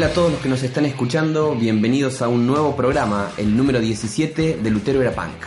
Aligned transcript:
Hola 0.00 0.08
a 0.08 0.14
todos 0.14 0.32
los 0.32 0.40
que 0.40 0.48
nos 0.48 0.62
están 0.62 0.86
escuchando, 0.86 1.54
bienvenidos 1.54 2.22
a 2.22 2.28
un 2.28 2.46
nuevo 2.46 2.74
programa, 2.74 3.30
el 3.36 3.54
número 3.54 3.80
17 3.80 4.56
de 4.56 4.70
Lutero 4.70 5.02
era 5.02 5.12
Punk. 5.12 5.44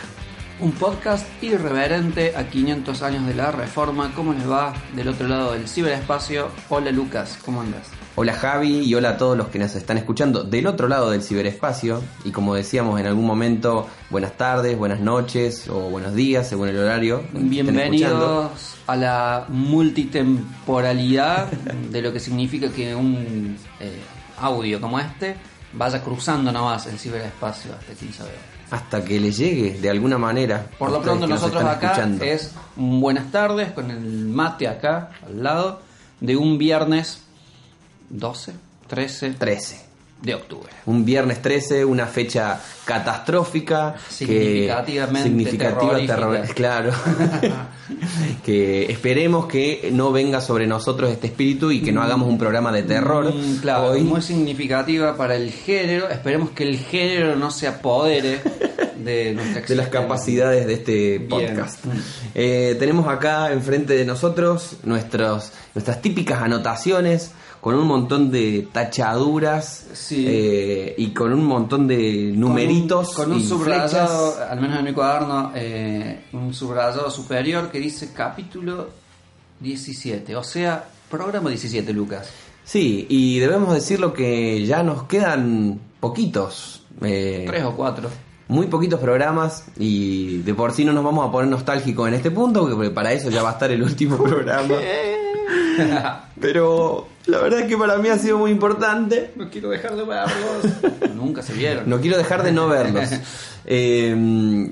Un 0.60 0.70
podcast 0.70 1.26
irreverente 1.42 2.36
a 2.36 2.48
500 2.48 3.02
años 3.02 3.26
de 3.26 3.34
la 3.34 3.50
reforma. 3.50 4.12
¿Cómo 4.14 4.32
les 4.32 4.48
va 4.48 4.72
del 4.94 5.08
otro 5.08 5.26
lado 5.26 5.54
del 5.54 5.66
ciberespacio? 5.66 6.50
Hola 6.68 6.92
Lucas, 6.92 7.36
¿cómo 7.44 7.62
andas? 7.62 7.88
Hola 8.14 8.34
Javi 8.34 8.82
y 8.82 8.94
hola 8.94 9.08
a 9.08 9.16
todos 9.16 9.36
los 9.36 9.48
que 9.48 9.58
nos 9.58 9.74
están 9.74 9.98
escuchando 9.98 10.44
del 10.44 10.68
otro 10.68 10.86
lado 10.86 11.10
del 11.10 11.22
ciberespacio. 11.22 12.00
Y 12.24 12.30
como 12.30 12.54
decíamos 12.54 13.00
en 13.00 13.06
algún 13.06 13.26
momento, 13.26 13.88
buenas 14.08 14.36
tardes, 14.36 14.78
buenas 14.78 15.00
noches 15.00 15.68
o 15.68 15.90
buenos 15.90 16.14
días 16.14 16.48
según 16.48 16.68
el 16.68 16.78
horario. 16.78 17.24
Bienvenidos 17.32 18.76
a 18.86 18.94
la 18.94 19.46
multitemporalidad 19.48 21.50
de 21.50 22.02
lo 22.02 22.12
que 22.12 22.20
significa 22.20 22.68
que 22.68 22.94
un 22.94 23.56
eh, 23.80 23.98
audio 24.44 24.80
como 24.80 24.98
este 24.98 25.36
vaya 25.72 26.02
cruzando 26.02 26.52
nomás 26.52 26.86
el 26.86 26.98
ciberespacio 26.98 27.72
hasta 27.72 27.92
quién 27.94 28.12
sabe. 28.12 28.30
Hasta 28.70 29.04
que 29.04 29.20
les 29.20 29.36
llegue 29.36 29.78
de 29.78 29.90
alguna 29.90 30.18
manera. 30.18 30.66
Por 30.78 30.90
lo 30.90 31.00
pronto 31.00 31.26
nos 31.26 31.40
nosotros 31.40 31.62
están 31.62 31.76
acá 31.76 31.86
escuchando. 31.88 32.24
es 32.24 32.52
un 32.76 33.00
buenas 33.00 33.30
tardes 33.30 33.72
con 33.72 33.90
el 33.90 34.00
mate 34.00 34.68
acá 34.68 35.10
al 35.24 35.42
lado 35.42 35.82
de 36.20 36.36
un 36.36 36.58
viernes 36.58 37.22
12, 38.10 38.52
13 38.88 39.30
13. 39.32 39.83
De 40.24 40.34
octubre. 40.34 40.72
Un 40.86 41.04
viernes 41.04 41.40
13, 41.42 41.84
una 41.84 42.06
fecha 42.06 42.58
catastrófica. 42.84 43.94
que- 43.94 44.14
Significativamente 44.14 45.28
significativa, 45.28 45.96
terrorífica. 46.06 46.14
terror- 46.16 46.54
Claro. 46.54 46.92
que 48.44 48.90
esperemos 48.90 49.46
que 49.46 49.90
no 49.92 50.12
venga 50.12 50.40
sobre 50.40 50.66
nosotros 50.66 51.10
este 51.10 51.26
espíritu 51.28 51.70
y 51.70 51.82
que 51.82 51.92
no 51.92 52.02
hagamos 52.02 52.28
un 52.28 52.38
programa 52.38 52.72
de 52.72 52.82
terror. 52.82 53.32
Mm, 53.34 53.56
claro, 53.58 53.90
hoy. 53.90 54.02
muy 54.02 54.22
significativa 54.22 55.16
para 55.16 55.36
el 55.36 55.50
género. 55.50 56.08
Esperemos 56.08 56.50
que 56.50 56.64
el 56.64 56.78
género 56.78 57.36
no 57.36 57.50
se 57.50 57.66
apodere 57.68 58.40
de 59.04 59.32
nuestra 59.34 59.62
de 59.62 59.74
las 59.76 59.88
capacidades 59.88 60.66
de 60.66 60.72
este 60.74 61.20
podcast. 61.20 61.84
Eh, 62.34 62.76
tenemos 62.78 63.06
acá 63.08 63.52
enfrente 63.52 63.94
de 63.94 64.04
nosotros 64.04 64.76
nuestros, 64.84 65.52
nuestras 65.74 66.00
típicas 66.00 66.42
anotaciones 66.42 67.32
con 67.64 67.76
un 67.76 67.86
montón 67.86 68.30
de 68.30 68.68
tachaduras 68.70 69.86
Sí. 69.94 70.26
eh, 70.28 70.94
y 70.98 71.14
con 71.14 71.32
un 71.32 71.46
montón 71.46 71.86
de 71.86 72.30
numeritos 72.34 73.14
Con 73.14 73.24
un, 73.26 73.30
con 73.30 73.36
un 73.38 73.40
y 73.42 73.48
subrayado, 73.48 74.32
flechas. 74.32 74.50
al 74.50 74.60
menos 74.60 74.78
en 74.80 74.84
mi 74.84 74.92
cuaderno, 74.92 75.50
eh, 75.54 76.24
un 76.34 76.52
subrayado 76.52 77.10
superior 77.10 77.70
que 77.70 77.80
dice 77.80 78.10
capítulo 78.14 78.90
17. 79.60 80.36
O 80.36 80.42
sea, 80.44 80.84
programa 81.10 81.48
17, 81.48 81.90
Lucas. 81.94 82.28
Sí, 82.64 83.06
y 83.08 83.38
debemos 83.38 83.72
decirlo 83.72 84.12
que 84.12 84.64
ya 84.66 84.82
nos 84.82 85.04
quedan 85.04 85.80
poquitos. 86.00 86.82
eh, 87.00 87.44
Tres 87.46 87.64
o 87.64 87.74
cuatro. 87.74 88.10
muy 88.48 88.66
poquitos 88.66 89.00
programas 89.00 89.64
y 89.78 90.42
de 90.42 90.52
por 90.52 90.72
sí 90.72 90.84
no 90.84 90.92
nos 90.92 91.02
vamos 91.02 91.26
a 91.26 91.32
poner 91.32 91.48
nostálgicos 91.50 92.08
en 92.08 92.14
este 92.14 92.30
punto 92.30 92.68
porque 92.68 92.90
para 92.90 93.10
eso 93.14 93.30
ya 93.30 93.42
va 93.42 93.48
a 93.50 93.52
estar 93.52 93.70
el 93.70 93.82
último 93.82 94.18
programa. 94.22 94.74
Pero 96.40 97.06
la 97.26 97.38
verdad 97.38 97.60
es 97.60 97.66
que 97.66 97.76
para 97.76 97.96
mí 97.98 98.08
ha 98.08 98.18
sido 98.18 98.38
muy 98.38 98.50
importante. 98.50 99.32
no 99.36 99.48
quiero 99.50 99.70
dejar 99.70 99.96
de 99.96 100.04
verlos. 100.04 101.14
Nunca 101.14 101.42
se 101.42 101.52
vieron. 101.54 101.88
No 101.88 102.00
quiero 102.00 102.16
dejar 102.18 102.42
de 102.42 102.52
no 102.52 102.68
verlos. 102.68 103.10
Eh, 103.66 104.10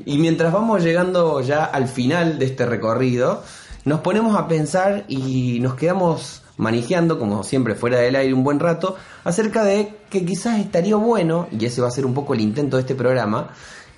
y 0.05 0.19
mientras 0.19 0.53
vamos 0.53 0.85
llegando 0.85 1.41
ya 1.41 1.65
al 1.65 1.89
final 1.89 2.39
de 2.39 2.45
este 2.45 2.67
recorrido, 2.67 3.43
nos 3.87 4.01
ponemos 4.01 4.37
a 4.37 4.49
pensar 4.49 5.05
y 5.09 5.61
nos 5.61 5.77
quedamos 5.77 6.43
manejando, 6.59 7.19
como 7.19 7.43
siempre 7.43 7.75
fuera 7.75 7.99
del 7.99 8.17
aire 8.17 8.35
un 8.35 8.45
buen 8.45 8.61
rato, 8.61 8.97
acerca 9.25 9.65
de 9.65 9.95
que 10.11 10.25
quizás 10.25 10.59
estaría 10.59 10.97
bueno, 10.97 11.49
y 11.51 11.65
ese 11.65 11.81
va 11.81 11.89
a 11.89 11.91
ser 11.91 12.05
un 12.05 12.15
poco 12.15 12.35
el 12.35 12.41
intento 12.41 12.77
de 12.77 12.83
este 12.83 12.95
programa, 12.95 13.51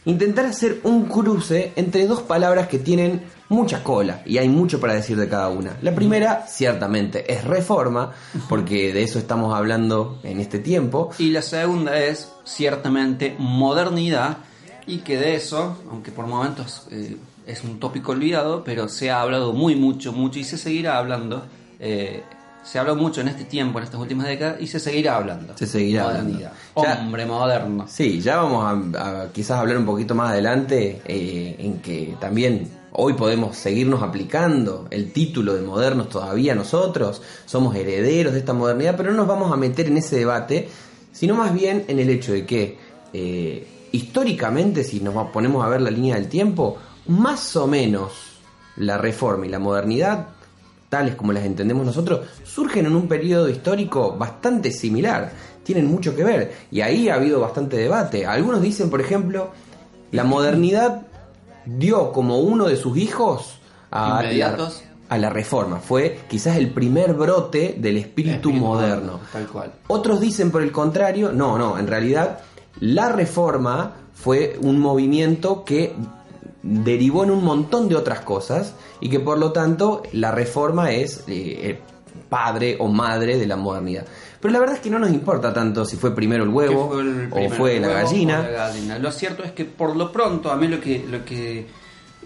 intentar 0.05 0.47
hacer 0.47 0.81
un 0.85 1.07
cruce 1.07 1.73
entre 1.77 2.07
dos 2.07 2.23
palabras 2.23 2.69
que 2.69 2.79
tienen 2.79 3.23
mucha 3.49 3.83
cola 3.83 4.23
y 4.27 4.39
hay 4.39 4.49
mucho 4.49 4.81
para 4.81 4.95
decir 4.95 5.17
de 5.17 5.29
cada 5.29 5.49
una. 5.49 5.77
La 5.83 5.95
primera, 5.95 6.47
ciertamente, 6.47 7.33
es 7.33 7.45
reforma, 7.45 8.13
porque 8.49 8.93
de 8.93 9.03
eso 9.03 9.19
estamos 9.19 9.55
hablando 9.55 10.19
en 10.23 10.41
este 10.41 10.59
tiempo. 10.59 11.11
Y 11.19 11.31
la 11.31 11.43
segunda 11.43 11.99
es, 11.99 12.31
ciertamente, 12.45 13.35
modernidad. 13.39 14.39
Y 14.87 14.99
que 14.99 15.17
de 15.17 15.35
eso, 15.35 15.79
aunque 15.91 16.13
por 16.13 16.27
momentos 16.27 16.87
eh, 16.91 17.17
es 17.47 17.65
un 17.65 17.81
tópico 17.81 18.13
olvidado, 18.13 18.63
pero 18.65 18.89
se 18.89 19.11
ha 19.11 19.23
hablado 19.23 19.55
muy, 19.55 19.77
mucho, 19.77 20.13
mucho 20.13 20.39
y 20.39 20.45
se 20.45 20.59
seguirá 20.59 20.99
hablando. 20.99 21.47
eh, 21.81 22.23
se 22.65 22.79
habló 22.79 22.97
mucho 22.97 23.21
en 23.21 23.29
este 23.29 23.45
tiempo, 23.45 23.79
en 23.79 23.85
estas 23.85 24.01
últimas 24.01 24.27
décadas, 24.27 24.61
y 24.61 24.67
se 24.67 24.81
seguirá 24.81 25.17
hablando. 25.17 25.57
Se 25.57 25.67
seguirá 25.67 26.05
Modernidad. 26.05 26.53
hablando. 26.75 26.95
Ya- 26.97 27.03
Hombre 27.05 27.27
moderno. 27.27 27.85
Sí, 27.89 28.21
ya 28.21 28.39
vamos 28.39 28.95
a, 28.97 29.23
a 29.25 29.33
quizás 29.33 29.59
hablar 29.59 29.77
un 29.79 29.87
poquito 29.87 30.15
más 30.15 30.31
adelante 30.31 31.03
eh, 31.07 31.57
en 31.59 31.81
que 31.81 32.17
también 32.21 32.69
hoy 32.97 33.13
podemos 33.15 33.57
seguirnos 33.57 34.03
aplicando 34.03 34.87
el 34.91 35.13
título 35.13 35.55
de 35.55 35.63
modernos 35.63 36.09
todavía 36.09 36.55
nosotros, 36.55 37.23
somos 37.45 37.75
herederos 37.77 38.33
de 38.33 38.39
esta 38.39 38.53
modernidad, 38.53 38.95
pero 38.97 39.11
no 39.11 39.17
nos 39.19 39.27
vamos 39.29 39.53
a 39.53 39.57
meter 39.57 39.87
en 39.89 39.97
ese 39.99 40.17
debate, 40.17 40.69
sino 41.13 41.35
más 41.35 41.53
bien 41.53 41.85
en 41.89 41.99
el 41.99 42.09
hecho 42.09 42.33
de 42.33 42.47
que 42.47 42.79
eh, 43.13 43.67
históricamente, 43.93 44.85
si 44.85 45.01
nos 45.01 45.31
ponemos 45.31 45.65
a 45.65 45.69
ver 45.69 45.81
la 45.81 45.91
línea 45.91 46.15
del 46.15 46.29
tiempo, 46.29 46.79
más 47.09 47.57
o 47.57 47.67
menos 47.67 48.13
la 48.77 48.97
reforma 48.99 49.47
y 49.47 49.49
la 49.49 49.59
modernidad 49.59 50.29
tales 50.95 51.17
como 51.17 51.33
las 51.33 51.45
entendemos 51.45 51.85
nosotros, 51.85 52.21
surgen 52.45 52.87
en 52.87 52.95
un 52.95 53.09
periodo 53.09 53.49
histórico 53.49 54.17
bastante 54.17 54.71
similar, 54.71 55.33
tienen 55.65 55.87
mucho 55.87 56.15
que 56.15 56.23
ver, 56.23 56.55
y 56.71 56.83
ahí 56.83 57.09
ha 57.09 57.17
habido 57.17 57.41
bastante 57.41 57.77
debate. 57.77 58.27
Algunos 58.27 58.63
dicen, 58.63 58.91
por 58.91 59.01
ejemplo, 59.01 59.51
la 60.13 60.23
modernidad 60.23 61.03
dio 61.67 62.13
como 62.13 62.39
uno 62.39 62.67
de 62.67 62.77
sus 62.77 62.97
hijos 62.97 63.59
a 63.91 64.23
la, 64.23 64.23
Inmediatos. 64.23 64.85
a 65.09 65.19
la 65.19 65.31
reforma, 65.31 65.81
fue 65.81 66.21
quizás 66.29 66.59
el 66.59 66.71
primer 66.71 67.15
brote 67.15 67.75
del 67.77 67.97
espíritu, 67.97 68.51
Espíritu 68.51 68.53
moderno. 68.53 69.19
Tal 69.33 69.49
cual. 69.49 69.73
Otros 69.89 70.21
dicen 70.21 70.53
por 70.53 70.63
el 70.63 70.71
contrario, 70.71 71.33
no, 71.33 71.59
no, 71.59 71.77
en 71.77 71.89
realidad 71.89 72.39
la 72.79 73.09
reforma 73.09 73.95
fue 74.15 74.57
un 74.63 74.79
movimiento 74.79 75.65
que 75.65 75.93
derivó 76.65 77.25
en 77.25 77.31
un 77.31 77.45
montón 77.45 77.89
de 77.91 77.95
otras 77.95 78.21
cosas 78.21 78.75
y 79.01 79.11
que 79.11 79.21
por 79.21 79.39
lo 79.39 79.53
tanto 79.53 80.03
la 80.13 80.33
reforma 80.33 80.93
es 80.93 81.23
eh, 81.29 81.79
padre 82.31 82.77
o 82.81 82.89
madre 82.89 83.37
de 83.37 83.47
la 83.47 83.57
modernidad. 83.57 84.07
Pero 84.41 84.53
la 84.53 84.61
verdad 84.61 84.77
es 84.77 84.81
que 84.81 84.91
no 84.91 84.99
nos 84.99 85.11
importa 85.11 85.53
tanto 85.53 85.85
si 85.85 85.97
fue 85.97 86.15
primero 86.15 86.43
el 86.43 86.51
huevo 86.51 86.89
fue 86.89 87.03
el 87.03 87.29
o 87.31 87.51
fue 87.51 87.81
gallina. 87.81 88.43
la 88.43 88.49
gallina. 88.49 88.99
Lo 88.99 89.13
cierto 89.13 89.43
es 89.43 89.53
que 89.53 89.67
por 89.67 89.95
lo 89.95 90.11
pronto 90.11 90.51
a 90.51 90.57
mí 90.57 90.67
lo 90.67 90.81
que, 90.81 91.05
lo 91.07 91.23
que 91.25 91.67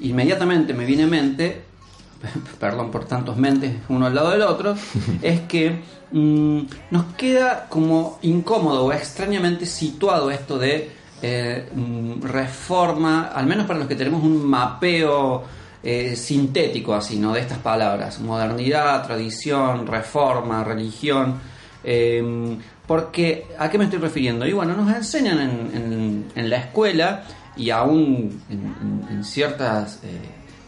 inmediatamente 0.01 0.73
me 0.73 0.85
viene 0.85 1.05
a 1.05 1.07
mente, 1.09 1.63
perdón 2.61 2.93
por 2.93 3.07
tantos 3.07 3.37
mentes 3.37 3.75
uno 3.89 4.07
al 4.07 4.15
lado 4.15 4.31
del 4.31 4.43
otro, 4.43 4.77
es 5.23 5.41
que 5.41 5.81
mm, 6.13 6.61
nos 6.93 7.05
queda 7.17 7.67
como 7.69 8.21
incómodo 8.23 8.85
o 8.85 8.93
extrañamente 8.93 9.67
situado 9.67 10.31
esto 10.31 10.59
de 10.59 10.98
eh, 11.23 11.69
mm, 11.75 12.23
reforma, 12.23 13.29
al 13.35 13.47
menos 13.47 13.67
para 13.67 13.79
los 13.79 13.89
que 13.89 13.97
tenemos 13.97 14.23
un 14.23 14.45
mapeo 14.47 15.45
eh, 15.83 16.15
sintético 16.17 16.95
así, 16.95 17.17
¿no? 17.19 17.33
De 17.33 17.41
estas 17.41 17.59
palabras, 17.59 18.21
modernidad, 18.21 19.05
tradición, 19.07 19.87
reforma, 19.87 20.65
religión. 20.65 21.35
eh, 21.85 22.57
porque, 22.87 23.47
¿a 23.59 23.69
qué 23.69 23.77
me 23.77 23.85
estoy 23.85 23.99
refiriendo? 23.99 24.47
Y 24.47 24.53
bueno, 24.55 24.75
nos 24.75 24.95
enseñan 24.95 25.39
en, 25.41 25.51
en- 25.75 26.25
en 26.35 26.49
la 26.51 26.57
escuela 26.57 27.23
y 27.55 27.69
aún 27.69 28.41
en, 28.49 29.23
ciertas, 29.25 30.01
eh, 30.05 30.09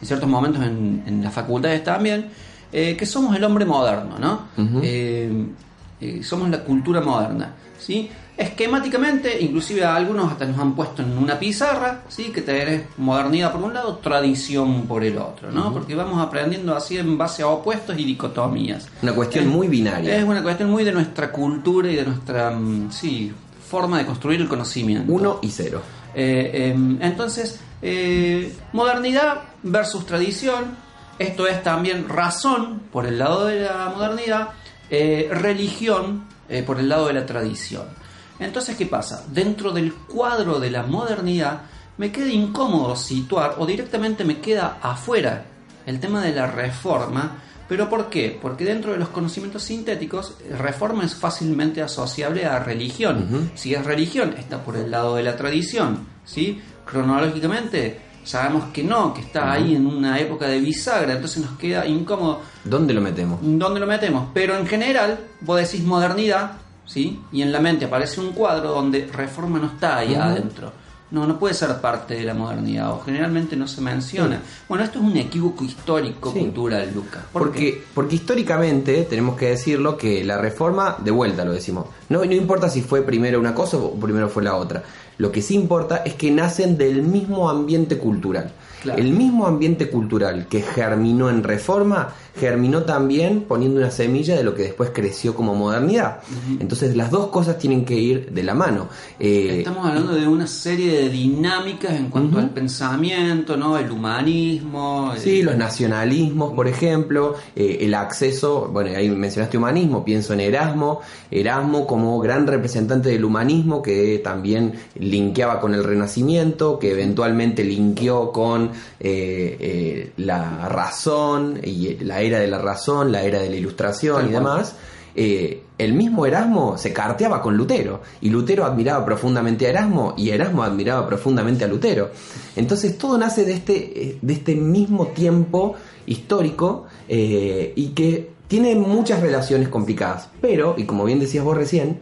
en 0.02 0.06
ciertos 0.06 0.28
momentos 0.28 0.62
en, 0.62 1.20
las 1.24 1.32
facultades 1.32 1.82
también, 1.82 2.28
que 2.70 3.06
somos 3.06 3.34
el 3.34 3.42
hombre 3.44 3.64
moderno, 3.64 4.18
¿no? 4.18 4.42
Eh, 4.82 6.22
somos 6.22 6.50
la 6.50 6.60
cultura 6.62 7.00
moderna, 7.00 7.54
¿sí? 7.78 8.10
Esquemáticamente, 8.40 9.38
inclusive 9.38 9.84
a 9.84 9.94
algunos 9.94 10.32
hasta 10.32 10.46
nos 10.46 10.58
han 10.58 10.74
puesto 10.74 11.02
en 11.02 11.18
una 11.18 11.38
pizarra, 11.38 12.04
¿sí? 12.08 12.32
Que 12.32 12.40
tenés 12.40 12.84
modernidad 12.96 13.52
por 13.52 13.62
un 13.62 13.74
lado, 13.74 13.98
tradición 13.98 14.86
por 14.86 15.04
el 15.04 15.18
otro, 15.18 15.50
¿no? 15.52 15.70
Porque 15.74 15.94
vamos 15.94 16.26
aprendiendo 16.26 16.74
así 16.74 16.96
en 16.96 17.18
base 17.18 17.42
a 17.42 17.48
opuestos 17.48 17.98
y 17.98 18.04
dicotomías. 18.04 18.88
Una 19.02 19.12
cuestión 19.12 19.46
muy 19.46 19.68
binaria. 19.68 20.16
Es 20.16 20.24
una 20.24 20.42
cuestión 20.42 20.70
muy 20.70 20.84
de 20.84 20.92
nuestra 20.92 21.30
cultura 21.30 21.90
y 21.90 21.96
de 21.96 22.06
nuestra, 22.06 22.50
mm, 22.50 22.90
sí, 22.90 23.30
forma 23.68 23.98
de 23.98 24.06
construir 24.06 24.40
el 24.40 24.48
conocimiento. 24.48 25.12
Uno 25.12 25.38
y 25.42 25.50
cero. 25.50 25.82
Eh, 26.14 26.72
em, 26.72 26.96
entonces, 27.02 27.60
eh, 27.82 28.56
modernidad 28.72 29.42
versus 29.62 30.06
tradición, 30.06 30.78
esto 31.18 31.46
es 31.46 31.62
también 31.62 32.08
razón 32.08 32.84
por 32.90 33.04
el 33.04 33.18
lado 33.18 33.44
de 33.44 33.60
la 33.60 33.92
modernidad, 33.94 34.48
eh, 34.88 35.28
religión 35.30 36.24
por 36.66 36.80
el 36.80 36.88
lado 36.88 37.06
de 37.06 37.12
la 37.12 37.26
tradición. 37.26 37.99
Entonces, 38.40 38.76
¿qué 38.76 38.86
pasa? 38.86 39.24
Dentro 39.30 39.70
del 39.72 39.94
cuadro 39.94 40.58
de 40.58 40.70
la 40.70 40.82
modernidad 40.82 41.62
me 41.98 42.10
queda 42.10 42.28
incómodo 42.28 42.96
situar 42.96 43.56
o 43.58 43.66
directamente 43.66 44.24
me 44.24 44.40
queda 44.40 44.78
afuera 44.82 45.44
el 45.86 46.00
tema 46.00 46.22
de 46.22 46.34
la 46.34 46.46
reforma 46.46 47.36
¿Pero 47.70 47.88
por 47.88 48.10
qué? 48.10 48.36
Porque 48.42 48.64
dentro 48.64 48.90
de 48.90 48.98
los 48.98 49.10
conocimientos 49.10 49.62
sintéticos, 49.62 50.34
reforma 50.58 51.04
es 51.04 51.14
fácilmente 51.14 51.80
asociable 51.80 52.44
a 52.44 52.58
religión. 52.58 53.52
Si 53.54 53.72
es 53.72 53.84
religión, 53.84 54.34
está 54.36 54.64
por 54.64 54.76
el 54.76 54.90
lado 54.90 55.14
de 55.14 55.22
la 55.22 55.36
tradición. 55.36 56.04
¿sí? 56.24 56.60
Cronológicamente, 56.84 58.00
sabemos 58.24 58.64
que 58.72 58.82
no, 58.82 59.14
que 59.14 59.20
está 59.20 59.52
ahí 59.52 59.76
en 59.76 59.86
una 59.86 60.18
época 60.18 60.48
de 60.48 60.58
bisagra, 60.58 61.12
entonces 61.12 61.44
nos 61.44 61.56
queda 61.58 61.86
incómodo. 61.86 62.40
¿Dónde 62.64 62.92
lo 62.92 63.00
metemos? 63.00 63.38
¿Dónde 63.40 63.78
lo 63.78 63.86
metemos? 63.86 64.30
Pero 64.34 64.56
en 64.56 64.66
general, 64.66 65.20
vos 65.40 65.60
decís 65.60 65.84
modernidad, 65.84 66.54
¿sí? 66.90 67.20
Y 67.30 67.42
en 67.42 67.52
la 67.52 67.60
mente 67.60 67.84
aparece 67.84 68.20
un 68.20 68.32
cuadro 68.32 68.72
donde 68.72 69.06
reforma 69.06 69.58
no 69.58 69.66
está 69.66 69.98
ahí 69.98 70.14
adentro. 70.14 70.72
No, 71.12 71.26
no 71.26 71.40
puede 71.40 71.54
ser 71.54 71.80
parte 71.80 72.14
de 72.14 72.22
la 72.22 72.34
modernidad 72.34 72.92
o 72.92 73.02
generalmente 73.04 73.56
no 73.56 73.66
se 73.66 73.80
menciona. 73.80 74.40
Bueno, 74.68 74.84
esto 74.84 75.00
es 75.00 75.04
un 75.04 75.16
equívoco 75.16 75.64
histórico, 75.64 76.32
cultural, 76.32 76.88
Lucas. 76.94 77.24
porque, 77.32 77.82
porque 77.94 78.14
históricamente 78.14 79.06
tenemos 79.10 79.36
que 79.36 79.46
decirlo 79.46 79.96
que 79.96 80.22
la 80.24 80.38
reforma, 80.38 80.96
de 81.02 81.10
vuelta 81.10 81.44
lo 81.44 81.52
decimos, 81.52 81.86
no, 82.08 82.24
no 82.24 82.32
importa 82.32 82.68
si 82.68 82.82
fue 82.82 83.02
primero 83.02 83.40
una 83.40 83.54
cosa 83.54 83.76
o 83.76 83.92
primero 83.94 84.28
fue 84.28 84.44
la 84.44 84.54
otra. 84.54 84.84
Lo 85.18 85.32
que 85.32 85.42
sí 85.42 85.54
importa 85.54 85.98
es 85.98 86.14
que 86.14 86.30
nacen 86.30 86.78
del 86.78 87.02
mismo 87.02 87.50
ambiente 87.50 87.98
cultural. 87.98 88.52
El 88.84 89.12
mismo 89.12 89.46
ambiente 89.46 89.88
cultural 89.90 90.46
que 90.48 90.62
germinó 90.62 91.28
en 91.28 91.42
reforma, 91.42 92.14
germinó 92.38 92.82
también 92.84 93.42
poniendo 93.42 93.80
una 93.80 93.90
semilla 93.90 94.36
de 94.36 94.44
lo 94.44 94.54
que 94.54 94.62
después 94.62 94.90
creció 94.92 95.34
como 95.34 95.54
modernidad. 95.54 96.20
Entonces 96.58 96.96
las 96.96 97.10
dos 97.10 97.28
cosas 97.28 97.58
tienen 97.58 97.84
que 97.84 97.94
ir 97.94 98.30
de 98.30 98.42
la 98.42 98.54
mano. 98.54 98.88
Eh, 99.18 99.58
Estamos 99.58 99.86
hablando 99.86 100.14
de 100.14 100.26
una 100.26 100.46
serie 100.46 100.92
de 100.92 101.08
dinámicas 101.08 101.92
en 101.92 102.08
cuanto 102.08 102.38
al 102.38 102.50
pensamiento, 102.50 103.56
¿no? 103.56 103.76
El 103.76 103.90
humanismo. 103.90 105.12
Sí, 105.16 105.42
los 105.42 105.56
nacionalismos, 105.56 106.52
por 106.54 106.68
ejemplo, 106.68 107.34
eh, 107.54 107.78
el 107.80 107.94
acceso, 107.94 108.70
bueno, 108.72 108.90
ahí 108.96 109.10
mencionaste 109.10 109.58
humanismo, 109.58 110.04
pienso 110.04 110.32
en 110.32 110.40
Erasmo, 110.40 111.00
Erasmo 111.30 111.86
como 111.86 112.18
gran 112.20 112.46
representante 112.46 113.10
del 113.10 113.24
humanismo 113.24 113.82
que 113.82 114.20
también 114.22 114.74
linkeaba 114.98 115.60
con 115.60 115.74
el 115.74 115.84
Renacimiento, 115.84 116.78
que 116.78 116.92
eventualmente 116.92 117.64
linkeó 117.64 118.32
con 118.32 118.69
eh, 118.98 119.56
eh, 119.60 120.12
la 120.18 120.68
razón 120.68 121.60
y 121.62 121.96
la 122.04 122.20
era 122.20 122.38
de 122.38 122.46
la 122.46 122.58
razón, 122.58 123.12
la 123.12 123.22
era 123.22 123.40
de 123.40 123.50
la 123.50 123.56
ilustración 123.56 124.28
y 124.28 124.32
demás. 124.32 124.74
Eh, 125.14 125.64
el 125.76 125.92
mismo 125.92 126.24
Erasmo 126.24 126.78
se 126.78 126.92
carteaba 126.92 127.42
con 127.42 127.56
Lutero 127.56 128.00
y 128.20 128.30
Lutero 128.30 128.64
admiraba 128.64 129.04
profundamente 129.04 129.66
a 129.66 129.70
Erasmo 129.70 130.14
y 130.16 130.30
Erasmo 130.30 130.62
admiraba 130.62 131.06
profundamente 131.06 131.64
a 131.64 131.68
Lutero. 131.68 132.10
Entonces 132.54 132.96
todo 132.96 133.18
nace 133.18 133.44
de 133.44 133.54
este, 133.54 134.18
de 134.20 134.32
este 134.32 134.54
mismo 134.54 135.08
tiempo 135.08 135.74
histórico 136.06 136.86
y 137.08 137.88
que 137.88 138.30
tiene 138.46 138.74
muchas 138.76 139.20
relaciones 139.20 139.68
complicadas. 139.68 140.28
Pero, 140.40 140.74
y 140.76 140.84
como 140.84 141.04
bien 141.04 141.18
decías 141.18 141.44
vos 141.44 141.56
recién, 141.56 141.98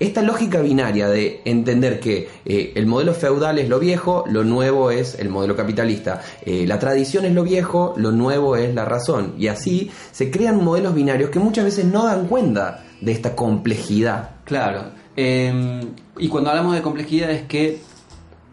esta 0.00 0.22
lógica 0.22 0.62
binaria 0.62 1.08
de 1.08 1.42
entender 1.44 2.00
que 2.00 2.28
eh, 2.46 2.72
el 2.74 2.86
modelo 2.86 3.12
feudal 3.12 3.58
es 3.58 3.68
lo 3.68 3.78
viejo, 3.78 4.24
lo 4.26 4.44
nuevo 4.44 4.90
es 4.90 5.14
el 5.18 5.28
modelo 5.28 5.54
capitalista, 5.54 6.22
eh, 6.44 6.66
la 6.66 6.78
tradición 6.78 7.26
es 7.26 7.34
lo 7.34 7.44
viejo, 7.44 7.92
lo 7.98 8.10
nuevo 8.10 8.56
es 8.56 8.74
la 8.74 8.86
razón, 8.86 9.34
y 9.38 9.48
así 9.48 9.90
se 10.10 10.30
crean 10.30 10.64
modelos 10.64 10.94
binarios 10.94 11.28
que 11.28 11.38
muchas 11.38 11.66
veces 11.66 11.84
no 11.84 12.06
dan 12.06 12.26
cuenta 12.26 12.82
de 13.02 13.12
esta 13.12 13.36
complejidad. 13.36 14.30
Claro, 14.44 14.92
em, 15.16 15.80
y 16.18 16.28
cuando 16.28 16.50
hablamos 16.50 16.74
de 16.74 16.82
complejidad 16.82 17.30
es 17.30 17.42
que, 17.42 17.80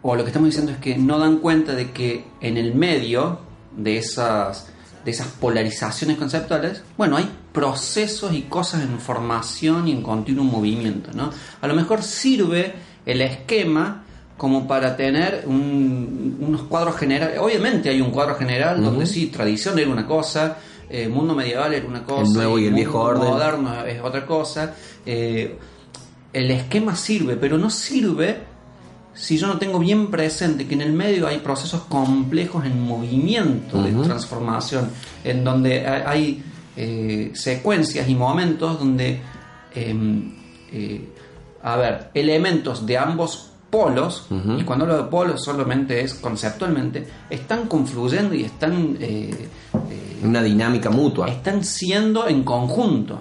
o 0.02 0.14
lo 0.14 0.24
que 0.24 0.28
estamos 0.28 0.50
diciendo 0.50 0.72
es 0.72 0.78
que 0.78 0.98
no 0.98 1.18
dan 1.18 1.38
cuenta 1.38 1.74
de 1.74 1.92
que 1.92 2.24
en 2.42 2.58
el 2.58 2.74
medio 2.74 3.38
de 3.74 3.96
esas 3.96 4.68
de 5.04 5.10
esas 5.10 5.28
polarizaciones 5.28 6.16
conceptuales, 6.16 6.82
bueno, 6.96 7.16
hay 7.16 7.28
procesos 7.52 8.32
y 8.32 8.42
cosas 8.42 8.82
en 8.82 8.98
formación 8.98 9.88
y 9.88 9.92
en 9.92 10.02
continuo 10.02 10.44
movimiento, 10.44 11.10
¿no? 11.12 11.30
A 11.60 11.66
lo 11.66 11.74
mejor 11.74 12.02
sirve 12.02 12.74
el 13.06 13.20
esquema 13.20 14.04
como 14.36 14.68
para 14.68 14.96
tener 14.96 15.44
unos 15.46 16.62
cuadros 16.62 16.96
generales. 16.96 17.38
Obviamente 17.40 17.88
hay 17.88 18.00
un 18.00 18.10
cuadro 18.10 18.36
general 18.36 18.82
donde 18.82 19.04
sí, 19.06 19.26
tradición 19.26 19.78
era 19.78 19.90
una 19.90 20.06
cosa, 20.06 20.58
eh, 20.88 21.08
mundo 21.08 21.34
medieval 21.34 21.74
era 21.74 21.86
una 21.86 22.04
cosa, 22.04 22.22
el 22.22 22.32
nuevo 22.32 22.58
y 22.58 22.66
el 22.66 22.74
viejo 22.74 23.00
orden 23.00 23.28
moderno 23.28 23.84
es 23.84 24.00
otra 24.00 24.24
cosa. 24.24 24.74
Eh, 25.04 25.58
el 26.32 26.50
esquema 26.50 26.94
sirve, 26.94 27.36
pero 27.36 27.58
no 27.58 27.68
sirve 27.68 28.38
si 29.18 29.36
yo 29.36 29.46
no 29.48 29.58
tengo 29.58 29.78
bien 29.78 30.10
presente 30.10 30.66
que 30.66 30.74
en 30.74 30.82
el 30.82 30.92
medio 30.92 31.26
hay 31.26 31.38
procesos 31.38 31.82
complejos 31.82 32.64
en 32.64 32.80
movimiento 32.80 33.82
de 33.82 33.92
transformación, 34.04 34.90
en 35.24 35.42
donde 35.42 35.86
hay 35.86 36.42
eh, 36.76 37.32
secuencias 37.34 38.08
y 38.08 38.14
momentos 38.14 38.78
donde, 38.78 39.20
em, 39.74 40.32
eh, 40.72 41.08
a 41.62 41.76
ver, 41.76 42.10
elementos 42.14 42.86
de 42.86 42.96
ambos 42.96 43.50
polos, 43.70 44.28
y 44.58 44.62
cuando 44.62 44.86
hablo 44.86 44.96
de 44.96 45.10
polos 45.10 45.44
solamente 45.44 46.00
es 46.00 46.14
conceptualmente, 46.14 47.06
están 47.28 47.66
confluyendo 47.66 48.34
y 48.34 48.44
están... 48.44 48.96
Eh, 49.00 49.48
una 50.22 50.42
dinámica 50.42 50.90
mutua. 50.90 51.28
Están 51.28 51.64
siendo 51.64 52.26
en 52.26 52.42
conjunto. 52.42 53.20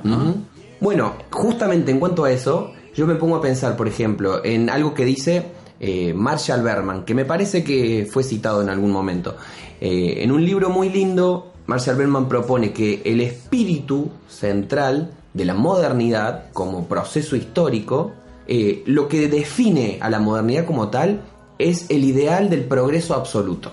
Bueno, 0.79 1.13
justamente 1.29 1.91
en 1.91 1.99
cuanto 1.99 2.23
a 2.23 2.31
eso, 2.31 2.73
yo 2.95 3.05
me 3.05 3.15
pongo 3.15 3.35
a 3.35 3.41
pensar, 3.41 3.75
por 3.75 3.87
ejemplo, 3.87 4.43
en 4.43 4.69
algo 4.69 4.93
que 4.93 5.05
dice 5.05 5.45
eh, 5.79 6.13
Marshall 6.13 6.63
Berman, 6.63 7.03
que 7.03 7.13
me 7.13 7.25
parece 7.25 7.63
que 7.63 8.07
fue 8.09 8.23
citado 8.23 8.61
en 8.61 8.69
algún 8.69 8.91
momento. 8.91 9.35
Eh, 9.79 10.23
en 10.23 10.31
un 10.31 10.43
libro 10.45 10.69
muy 10.69 10.89
lindo, 10.89 11.53
Marshall 11.67 11.97
Berman 11.97 12.27
propone 12.27 12.73
que 12.73 13.01
el 13.05 13.21
espíritu 13.21 14.09
central 14.27 15.11
de 15.33 15.45
la 15.45 15.53
modernidad 15.53 16.51
como 16.53 16.87
proceso 16.87 17.35
histórico, 17.35 18.13
eh, 18.47 18.83
lo 18.85 19.07
que 19.07 19.27
define 19.27 19.99
a 20.01 20.09
la 20.09 20.19
modernidad 20.19 20.65
como 20.65 20.89
tal 20.89 21.21
es 21.59 21.89
el 21.89 22.03
ideal 22.03 22.49
del 22.49 22.63
progreso 22.65 23.13
absoluto 23.13 23.71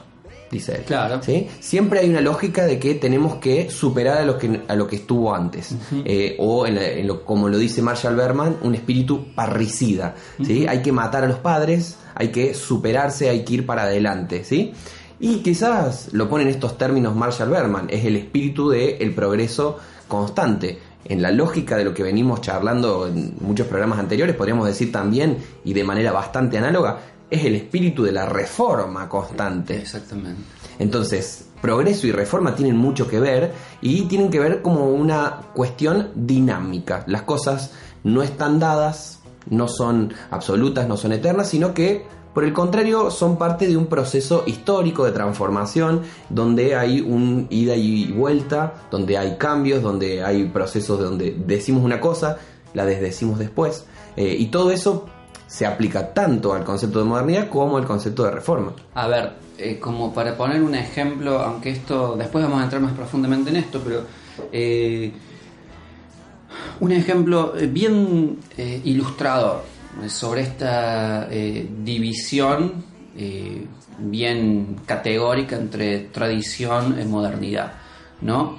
dice 0.54 0.76
él. 0.76 0.82
Claro. 0.84 1.20
¿sí? 1.22 1.48
Siempre 1.60 2.00
hay 2.00 2.08
una 2.08 2.20
lógica 2.20 2.64
de 2.64 2.78
que 2.78 2.94
tenemos 2.94 3.36
que 3.36 3.70
superar 3.70 4.18
a 4.18 4.24
lo 4.24 4.38
que, 4.38 4.62
a 4.66 4.74
lo 4.74 4.86
que 4.86 4.96
estuvo 4.96 5.34
antes. 5.34 5.74
Eh, 6.04 6.36
o, 6.38 6.66
en, 6.66 7.06
lo, 7.06 7.24
como 7.24 7.48
lo 7.48 7.58
dice 7.58 7.82
Marshall 7.82 8.16
Berman, 8.16 8.56
un 8.62 8.74
espíritu 8.74 9.34
parricida. 9.34 10.14
¿sí? 10.42 10.66
Hay 10.66 10.80
que 10.80 10.92
matar 10.92 11.24
a 11.24 11.26
los 11.26 11.38
padres, 11.38 11.96
hay 12.14 12.28
que 12.28 12.54
superarse, 12.54 13.28
hay 13.28 13.44
que 13.44 13.54
ir 13.54 13.66
para 13.66 13.82
adelante. 13.82 14.44
¿sí? 14.44 14.72
Y 15.20 15.38
quizás 15.38 16.12
lo 16.12 16.28
pone 16.28 16.44
en 16.44 16.50
estos 16.50 16.78
términos 16.78 17.14
Marshall 17.14 17.50
Berman, 17.50 17.86
es 17.90 18.04
el 18.04 18.16
espíritu 18.16 18.70
del 18.70 18.96
el 19.00 19.14
progreso 19.14 19.78
constante. 20.08 20.78
En 21.06 21.20
la 21.20 21.30
lógica 21.30 21.76
de 21.76 21.84
lo 21.84 21.92
que 21.92 22.02
venimos 22.02 22.40
charlando 22.40 23.06
en 23.06 23.34
muchos 23.40 23.66
programas 23.66 23.98
anteriores, 23.98 24.34
podríamos 24.36 24.66
decir 24.66 24.90
también, 24.90 25.36
y 25.62 25.74
de 25.74 25.84
manera 25.84 26.12
bastante 26.12 26.56
análoga, 26.56 26.98
es 27.30 27.44
el 27.44 27.54
espíritu 27.54 28.02
de 28.02 28.12
la 28.12 28.26
reforma 28.26 29.08
constante. 29.08 29.78
Exactamente. 29.78 30.42
Entonces, 30.78 31.46
progreso 31.60 32.06
y 32.06 32.12
reforma 32.12 32.54
tienen 32.54 32.76
mucho 32.76 33.08
que 33.08 33.20
ver 33.20 33.52
y 33.80 34.02
tienen 34.02 34.30
que 34.30 34.40
ver 34.40 34.62
como 34.62 34.90
una 34.90 35.40
cuestión 35.54 36.10
dinámica. 36.14 37.04
Las 37.06 37.22
cosas 37.22 37.72
no 38.02 38.22
están 38.22 38.58
dadas, 38.58 39.20
no 39.48 39.68
son 39.68 40.12
absolutas, 40.30 40.88
no 40.88 40.96
son 40.96 41.12
eternas, 41.12 41.48
sino 41.48 41.74
que 41.74 42.04
por 42.34 42.42
el 42.42 42.52
contrario, 42.52 43.12
son 43.12 43.38
parte 43.38 43.68
de 43.68 43.76
un 43.76 43.86
proceso 43.86 44.42
histórico 44.44 45.04
de 45.04 45.12
transformación 45.12 46.02
donde 46.28 46.74
hay 46.74 47.00
un 47.00 47.46
ida 47.48 47.76
y 47.76 48.10
vuelta, 48.10 48.74
donde 48.90 49.16
hay 49.16 49.36
cambios, 49.36 49.84
donde 49.84 50.24
hay 50.24 50.46
procesos 50.46 50.98
donde 50.98 51.30
decimos 51.46 51.84
una 51.84 52.00
cosa, 52.00 52.38
la 52.74 52.84
desdecimos 52.86 53.38
después. 53.38 53.86
Eh, 54.16 54.34
y 54.36 54.46
todo 54.46 54.72
eso 54.72 55.06
se 55.54 55.64
aplica 55.64 56.12
tanto 56.12 56.52
al 56.52 56.64
concepto 56.64 56.98
de 56.98 57.04
modernidad 57.04 57.48
como 57.48 57.76
al 57.76 57.84
concepto 57.84 58.24
de 58.24 58.32
reforma. 58.32 58.72
A 58.94 59.06
ver, 59.06 59.34
eh, 59.56 59.78
como 59.78 60.12
para 60.12 60.36
poner 60.36 60.60
un 60.60 60.74
ejemplo, 60.74 61.38
aunque 61.38 61.70
esto 61.70 62.16
después 62.16 62.42
vamos 62.42 62.60
a 62.60 62.64
entrar 62.64 62.82
más 62.82 62.92
profundamente 62.92 63.50
en 63.50 63.56
esto, 63.56 63.80
pero 63.84 64.02
eh, 64.50 65.12
un 66.80 66.90
ejemplo 66.90 67.54
eh, 67.56 67.68
bien 67.68 68.36
ilustrador 68.82 69.62
sobre 70.08 70.40
esta 70.40 71.28
división 71.28 72.82
bien 73.96 74.80
categórica 74.84 75.54
entre 75.54 76.00
tradición 76.00 77.00
y 77.00 77.04
modernidad, 77.04 77.74
¿no? 78.22 78.58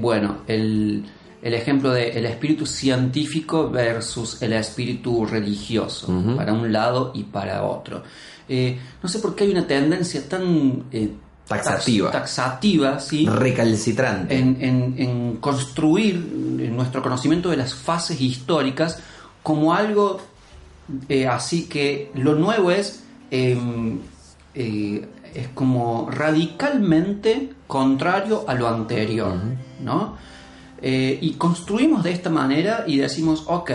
bueno, 0.00 0.38
el 0.48 1.04
el 1.48 1.54
ejemplo 1.54 1.90
de 1.90 2.10
el 2.10 2.26
espíritu 2.26 2.66
científico 2.66 3.70
versus 3.70 4.42
el 4.42 4.52
espíritu 4.52 5.24
religioso, 5.24 6.12
para 6.36 6.52
un 6.52 6.70
lado 6.70 7.12
y 7.14 7.24
para 7.24 7.64
otro. 7.64 8.02
Eh, 8.48 8.78
no 9.02 9.08
sé 9.08 9.18
por 9.18 9.34
qué 9.34 9.44
hay 9.44 9.52
una 9.52 9.66
tendencia 9.66 10.28
tan 10.28 10.84
eh, 10.92 11.10
taxativa, 11.46 12.10
taxativa 12.10 13.00
¿sí? 13.00 13.26
recalcitrante, 13.26 14.36
en, 14.36 15.38
construir 15.40 16.16
nuestro 16.16 17.02
conocimiento 17.02 17.48
de 17.48 17.56
las 17.56 17.74
fases 17.74 18.20
históricas 18.20 18.98
como 19.42 19.72
algo 19.72 20.20
eh, 21.08 21.26
así 21.26 21.64
que 21.64 22.10
lo 22.14 22.34
nuevo 22.34 22.70
es 22.70 23.04
em, 23.30 24.00
eh, 24.54 25.06
es 25.34 25.48
como 25.48 26.10
radicalmente 26.10 27.50
contrario 27.66 28.44
a 28.46 28.54
lo 28.54 28.68
anterior, 28.68 29.34
¿no? 29.80 30.16
Eh, 30.80 31.18
y 31.20 31.32
construimos 31.32 32.04
de 32.04 32.12
esta 32.12 32.30
manera 32.30 32.84
y 32.86 32.98
decimos, 32.98 33.44
ok, 33.46 33.70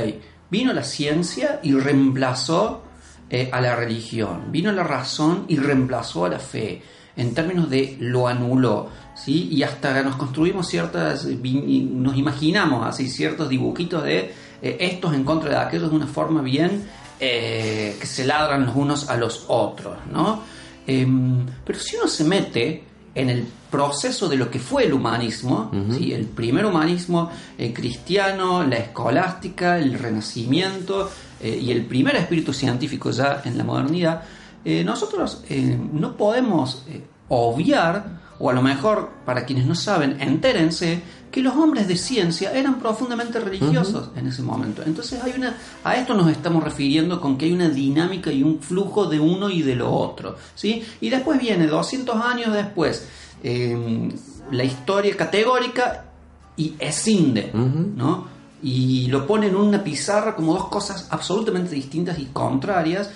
vino 0.50 0.74
la 0.74 0.84
ciencia 0.84 1.60
y 1.64 1.74
reemplazó 1.74 2.84
eh, 3.30 3.50
a 3.52 3.60
la 3.62 3.76
religión, 3.76 4.52
vino 4.52 4.72
la 4.72 4.84
razón 4.84 5.46
y 5.48 5.58
reemplazó 5.58 6.26
a 6.26 6.30
la 6.30 6.40
fe, 6.40 6.82
en 7.16 7.34
términos 7.34 7.70
de 7.70 7.98
lo 8.00 8.28
anuló, 8.28 8.90
¿sí? 9.16 9.50
Y 9.52 9.64
hasta 9.64 10.02
nos 10.02 10.16
construimos 10.16 10.68
ciertas, 10.68 11.26
nos 11.26 12.18
imaginamos 12.18 12.88
así 12.88 13.08
ciertos 13.08 13.50
dibujitos 13.50 14.04
de 14.04 14.34
estos 14.62 15.14
en 15.14 15.24
contra 15.24 15.50
de 15.52 15.58
aquellos 15.58 15.90
de 15.90 15.96
una 15.96 16.08
forma 16.08 16.42
bien 16.42 16.88
que 17.20 18.00
se 18.02 18.26
ladran 18.26 18.66
los 18.66 18.76
unos 18.76 19.10
a 19.10 19.18
los 19.18 19.46
otros, 19.48 19.98
¿no? 20.12 20.42
Em, 20.88 21.46
pero 21.64 21.80
si 21.80 21.96
uno 21.96 22.08
se 22.08 22.24
mete 22.24 22.84
en 23.16 23.30
el 23.30 23.46
proceso 23.74 24.30
de 24.30 24.38
lo 24.38 24.52
que 24.52 24.60
fue 24.60 24.86
el 24.86 24.94
humanismo, 24.94 25.72
el 26.00 26.26
primer 26.28 26.64
humanismo 26.64 27.32
eh, 27.58 27.74
cristiano, 27.74 28.64
la 28.64 28.76
escolástica, 28.76 29.80
el 29.80 29.98
renacimiento 29.98 31.10
eh, 31.42 31.60
y 31.60 31.72
el 31.72 31.84
primer 31.88 32.16
espíritu 32.18 32.54
científico 32.54 33.10
ya 33.10 33.42
en 33.44 33.58
la 33.58 33.64
modernidad, 33.64 34.22
eh, 34.64 34.84
nosotros 34.84 35.44
no 35.92 36.16
podemos 36.16 36.84
obviar, 37.30 38.22
o 38.38 38.52
a 38.52 38.54
lo 38.54 38.62
mejor 38.62 39.10
para 39.26 39.44
quienes 39.44 39.66
no 39.66 39.74
saben, 39.74 40.22
entérense 40.22 41.02
que 41.32 41.42
los 41.42 41.56
hombres 41.56 41.88
de 41.88 41.98
ciencia 41.98 42.54
eran 42.54 42.78
profundamente 42.78 43.40
religiosos 43.40 44.12
en 44.16 44.28
ese 44.28 44.44
momento. 44.44 44.84
Entonces 44.86 45.20
hay 45.24 45.34
una, 45.36 45.58
a 45.84 45.96
esto 45.96 46.14
nos 46.14 46.30
estamos 46.30 46.64
refiriendo 46.64 47.20
con 47.20 47.40
que 47.40 47.46
hay 47.46 47.54
una 47.54 47.70
dinámica 47.70 48.32
y 48.32 48.44
un 48.44 48.60
flujo 48.60 49.08
de 49.08 49.20
uno 49.20 49.50
y 49.50 49.64
de 49.64 49.76
lo 49.76 49.92
otro. 49.92 50.36
¿sí? 50.54 50.86
Y 51.02 51.10
después 51.10 51.42
viene 51.42 51.66
200 51.66 52.16
años 52.24 52.54
después 52.54 53.08
em, 53.44 54.10
la 54.52 54.64
historia 54.64 55.16
categórica 55.16 56.06
y 56.56 56.76
escinde, 56.80 57.52
¿no? 57.54 58.28
Y 58.62 59.08
lo 59.08 59.28
pone 59.28 59.48
en 59.48 59.56
una 59.56 59.84
pizarra 59.84 60.36
como 60.36 60.54
dos 60.54 60.68
cosas 60.70 61.08
absolutamente 61.10 61.76
distintas 61.76 62.18
y 62.20 62.26
contrarias. 62.26 63.10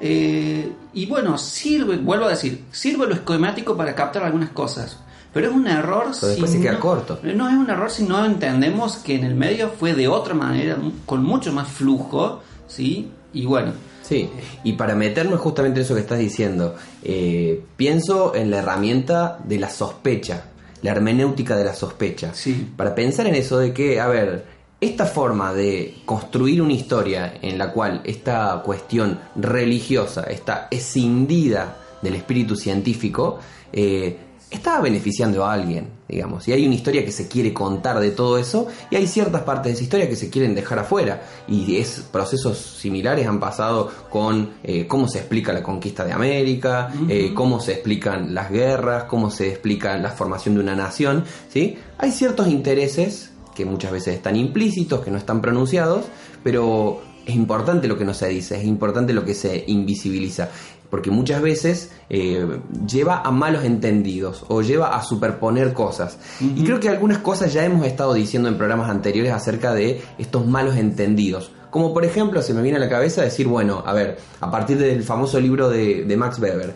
Eh, 0.00 0.72
y 0.92 1.06
bueno, 1.06 1.36
sirve, 1.38 1.98
vuelvo 1.98 2.26
a 2.26 2.30
decir, 2.30 2.64
sirve 2.72 3.06
lo 3.06 3.14
esquemático 3.14 3.76
para 3.76 3.94
captar 3.94 4.24
algunas 4.24 4.50
cosas, 4.50 4.98
pero 5.32 5.48
es 5.48 5.52
un 5.54 5.66
error 5.66 6.08
después 6.08 6.50
si 6.50 6.56
se 6.56 6.62
queda 6.62 6.80
corto. 6.80 7.20
No 7.22 7.48
es 7.48 7.54
un 7.54 7.68
error 7.68 7.90
si 7.90 8.04
no 8.04 8.24
entendemos 8.24 8.96
que 8.96 9.14
en 9.16 9.24
el 9.24 9.34
medio 9.34 9.70
fue 9.70 9.94
de 9.94 10.08
otra 10.08 10.34
manera, 10.34 10.78
con 11.06 11.22
mucho 11.22 11.52
más 11.52 11.68
flujo, 11.68 12.42
¿sí? 12.66 13.10
Y 13.32 13.44
bueno. 13.44 13.72
Sí, 14.06 14.28
y 14.64 14.74
para 14.74 14.94
meternos 14.94 15.40
justamente 15.40 15.80
en 15.80 15.86
eso 15.86 15.94
que 15.94 16.02
estás 16.02 16.18
diciendo, 16.18 16.74
eh, 17.02 17.62
pienso 17.76 18.34
en 18.34 18.50
la 18.50 18.58
herramienta 18.58 19.38
de 19.44 19.58
la 19.58 19.70
sospecha, 19.70 20.44
la 20.82 20.90
hermenéutica 20.90 21.56
de 21.56 21.64
la 21.64 21.74
sospecha. 21.74 22.34
Sí. 22.34 22.70
Para 22.76 22.94
pensar 22.94 23.26
en 23.26 23.34
eso 23.34 23.58
de 23.58 23.72
que, 23.72 24.00
a 24.00 24.06
ver, 24.08 24.44
esta 24.78 25.06
forma 25.06 25.54
de 25.54 25.94
construir 26.04 26.60
una 26.60 26.74
historia 26.74 27.38
en 27.40 27.56
la 27.56 27.72
cual 27.72 28.02
esta 28.04 28.60
cuestión 28.62 29.18
religiosa 29.36 30.24
está 30.24 30.68
escindida 30.70 31.78
del 32.02 32.16
espíritu 32.16 32.56
científico, 32.56 33.38
eh, 33.72 34.18
está 34.54 34.80
beneficiando 34.80 35.44
a 35.44 35.52
alguien, 35.52 35.88
digamos. 36.08 36.46
Y 36.48 36.52
hay 36.52 36.66
una 36.66 36.74
historia 36.74 37.04
que 37.04 37.12
se 37.12 37.28
quiere 37.28 37.52
contar 37.52 38.00
de 38.00 38.10
todo 38.10 38.38
eso 38.38 38.68
y 38.90 38.96
hay 38.96 39.06
ciertas 39.06 39.42
partes 39.42 39.64
de 39.64 39.72
esa 39.74 39.82
historia 39.84 40.08
que 40.08 40.16
se 40.16 40.30
quieren 40.30 40.54
dejar 40.54 40.78
afuera. 40.78 41.22
Y 41.48 41.76
es, 41.76 42.04
procesos 42.10 42.58
similares 42.58 43.26
han 43.26 43.40
pasado 43.40 43.90
con 44.10 44.54
eh, 44.62 44.86
cómo 44.86 45.08
se 45.08 45.18
explica 45.18 45.52
la 45.52 45.62
conquista 45.62 46.04
de 46.04 46.12
América, 46.12 46.92
eh, 47.08 47.32
cómo 47.34 47.60
se 47.60 47.72
explican 47.72 48.34
las 48.34 48.50
guerras, 48.50 49.04
cómo 49.04 49.30
se 49.30 49.48
explica 49.48 49.96
la 49.98 50.10
formación 50.10 50.54
de 50.54 50.60
una 50.60 50.74
nación. 50.74 51.24
¿sí? 51.48 51.76
Hay 51.98 52.10
ciertos 52.10 52.48
intereses 52.48 53.32
que 53.54 53.64
muchas 53.64 53.92
veces 53.92 54.16
están 54.16 54.36
implícitos, 54.36 55.00
que 55.00 55.10
no 55.10 55.18
están 55.18 55.40
pronunciados, 55.40 56.06
pero 56.42 57.02
es 57.26 57.34
importante 57.34 57.88
lo 57.88 57.96
que 57.96 58.04
no 58.04 58.14
se 58.14 58.28
dice, 58.28 58.56
es 58.56 58.64
importante 58.64 59.12
lo 59.12 59.24
que 59.24 59.34
se 59.34 59.64
invisibiliza 59.68 60.50
porque 60.90 61.10
muchas 61.10 61.42
veces 61.42 61.90
eh, 62.08 62.46
lleva 62.86 63.22
a 63.22 63.30
malos 63.30 63.64
entendidos 63.64 64.44
o 64.48 64.62
lleva 64.62 64.96
a 64.96 65.02
superponer 65.02 65.72
cosas. 65.72 66.18
Y 66.40 66.64
creo 66.64 66.80
que 66.80 66.88
algunas 66.88 67.18
cosas 67.18 67.52
ya 67.52 67.64
hemos 67.64 67.86
estado 67.86 68.14
diciendo 68.14 68.48
en 68.48 68.56
programas 68.56 68.90
anteriores 68.90 69.32
acerca 69.32 69.74
de 69.74 70.02
estos 70.18 70.46
malos 70.46 70.76
entendidos. 70.76 71.50
Como 71.70 71.92
por 71.92 72.04
ejemplo, 72.04 72.40
se 72.40 72.54
me 72.54 72.62
viene 72.62 72.78
a 72.78 72.80
la 72.80 72.88
cabeza 72.88 73.22
decir, 73.22 73.48
bueno, 73.48 73.82
a 73.84 73.92
ver, 73.92 74.16
a 74.40 74.48
partir 74.50 74.78
del 74.78 75.02
famoso 75.02 75.40
libro 75.40 75.68
de, 75.68 76.14
Max 76.16 76.38
Weber, 76.38 76.74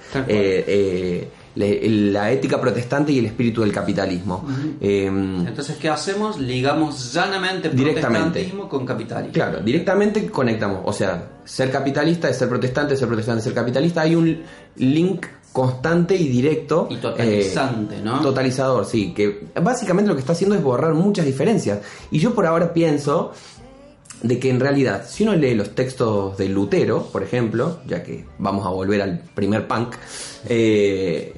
la 1.59 2.31
ética 2.31 2.61
protestante 2.61 3.12
y 3.12 3.19
el 3.19 3.27
espíritu 3.27 3.62
del 3.62 3.73
capitalismo. 3.73 4.47
Em, 4.81 5.47
Entonces, 5.47 5.77
¿qué 5.77 5.88
hacemos? 5.88 6.38
Ligamos 6.38 7.12
llanamente 7.12 7.71
protestantismo 7.71 8.69
con 8.69 8.87
capitalismo. 8.87 9.33
Claro, 9.33 9.61
directamente 9.61 10.27
conectamos. 10.29 10.83
O 10.85 10.93
sea, 10.93 11.31
ser 11.45 11.71
capitalista 11.71 12.29
es 12.29 12.37
ser 12.37 12.49
protestante, 12.49 12.97
ser 12.97 13.09
protestante 13.09 13.38
es 13.41 13.45
ser 13.45 13.55
capitalista. 13.55 14.03
Hay 14.03 14.15
un 14.15 14.43
link 14.77 15.27
constante 15.53 16.15
y 16.15 16.29
directo. 16.29 16.87
Y 16.91 16.97
totalizante, 16.97 17.97
eh, 17.97 18.03
¿no? 18.05 18.21
Totalizador, 18.21 18.85
sí. 18.85 19.12
Que 19.12 19.49
básicamente 19.61 20.09
lo 20.09 20.15
que 20.15 20.21
está 20.21 20.33
haciendo 20.33 20.55
es 20.55 20.62
borrar 20.62 20.95
muchas 20.95 21.27
diferencias. 21.27 21.81
Y 22.11 22.21
yo 22.21 22.35
por 22.35 22.47
ahora 22.47 22.73
pienso 22.73 23.33
de 24.23 24.38
que 24.38 24.50
en 24.50 24.61
realidad, 24.61 25.05
si 25.09 25.23
uno 25.23 25.35
lee 25.35 25.55
los 25.55 25.75
textos 25.75 26.37
de 26.37 26.49
Lutero, 26.49 27.05
por 27.05 27.23
ejemplo, 27.23 27.81
ya 27.87 28.03
que 28.03 28.25
vamos 28.38 28.67
a 28.67 28.71
volver 28.71 29.03
al 29.03 29.21
primer 29.35 29.67
punk, 29.67 29.95
eh, 30.49 31.33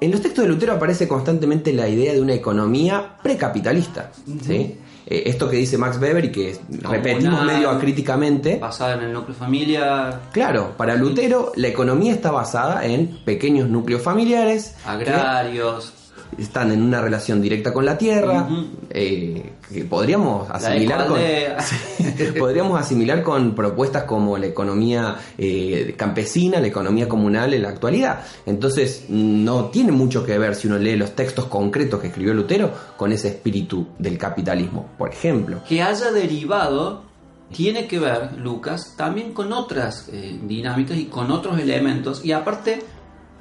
en 0.00 0.10
los 0.10 0.20
textos 0.20 0.44
de 0.44 0.50
Lutero 0.50 0.74
aparece 0.74 1.08
constantemente 1.08 1.72
la 1.72 1.88
idea 1.88 2.12
de 2.12 2.20
una 2.20 2.34
economía 2.34 3.16
precapitalista. 3.22 4.12
¿sí? 4.42 4.78
Eh, 5.06 5.22
esto 5.26 5.48
que 5.48 5.56
dice 5.56 5.78
Max 5.78 5.98
Weber 6.00 6.26
y 6.26 6.32
que 6.32 6.58
repetimos 6.82 7.44
medio 7.44 7.70
acríticamente. 7.70 8.58
Basada 8.58 8.94
en 8.94 9.04
el 9.04 9.12
núcleo 9.12 9.34
familiar. 9.36 10.20
Claro, 10.32 10.74
para 10.76 10.94
Lutero 10.94 11.52
la 11.56 11.68
economía 11.68 12.12
está 12.12 12.30
basada 12.30 12.84
en 12.84 13.18
pequeños 13.24 13.68
núcleos 13.68 14.02
familiares. 14.02 14.76
Agrarios 14.84 15.94
están 16.36 16.70
en 16.72 16.82
una 16.82 17.00
relación 17.00 17.40
directa 17.40 17.72
con 17.72 17.84
la 17.84 17.96
tierra, 17.96 18.48
eh, 18.90 19.52
que 19.72 19.84
podríamos 19.84 20.50
asimilar 20.50 21.06
con, 21.06 21.18
podríamos 22.38 22.80
asimilar 22.80 23.22
con 23.22 23.54
propuestas 23.54 24.04
como 24.04 24.36
la 24.36 24.46
economía 24.46 25.16
eh, 25.36 25.94
campesina, 25.96 26.60
la 26.60 26.66
economía 26.66 27.08
comunal 27.08 27.54
en 27.54 27.62
la 27.62 27.70
actualidad. 27.70 28.20
Entonces 28.46 29.06
no 29.08 29.66
tiene 29.66 29.92
mucho 29.92 30.24
que 30.24 30.38
ver 30.38 30.54
si 30.54 30.66
uno 30.66 30.78
lee 30.78 30.96
los 30.96 31.14
textos 31.14 31.46
concretos 31.46 32.00
que 32.00 32.08
escribió 32.08 32.34
Lutero 32.34 32.72
con 32.96 33.12
ese 33.12 33.28
espíritu 33.28 33.88
del 33.98 34.18
capitalismo, 34.18 34.86
por 34.98 35.10
ejemplo. 35.10 35.62
Que 35.68 35.82
haya 35.82 36.10
derivado 36.10 37.08
tiene 37.52 37.86
que 37.86 37.98
ver, 37.98 38.34
Lucas, 38.38 38.94
también 38.96 39.32
con 39.32 39.52
otras 39.52 40.08
eh, 40.12 40.38
dinámicas 40.42 40.98
y 40.98 41.06
con 41.06 41.30
otros 41.30 41.58
elementos 41.58 42.24
y 42.24 42.32
aparte 42.32 42.80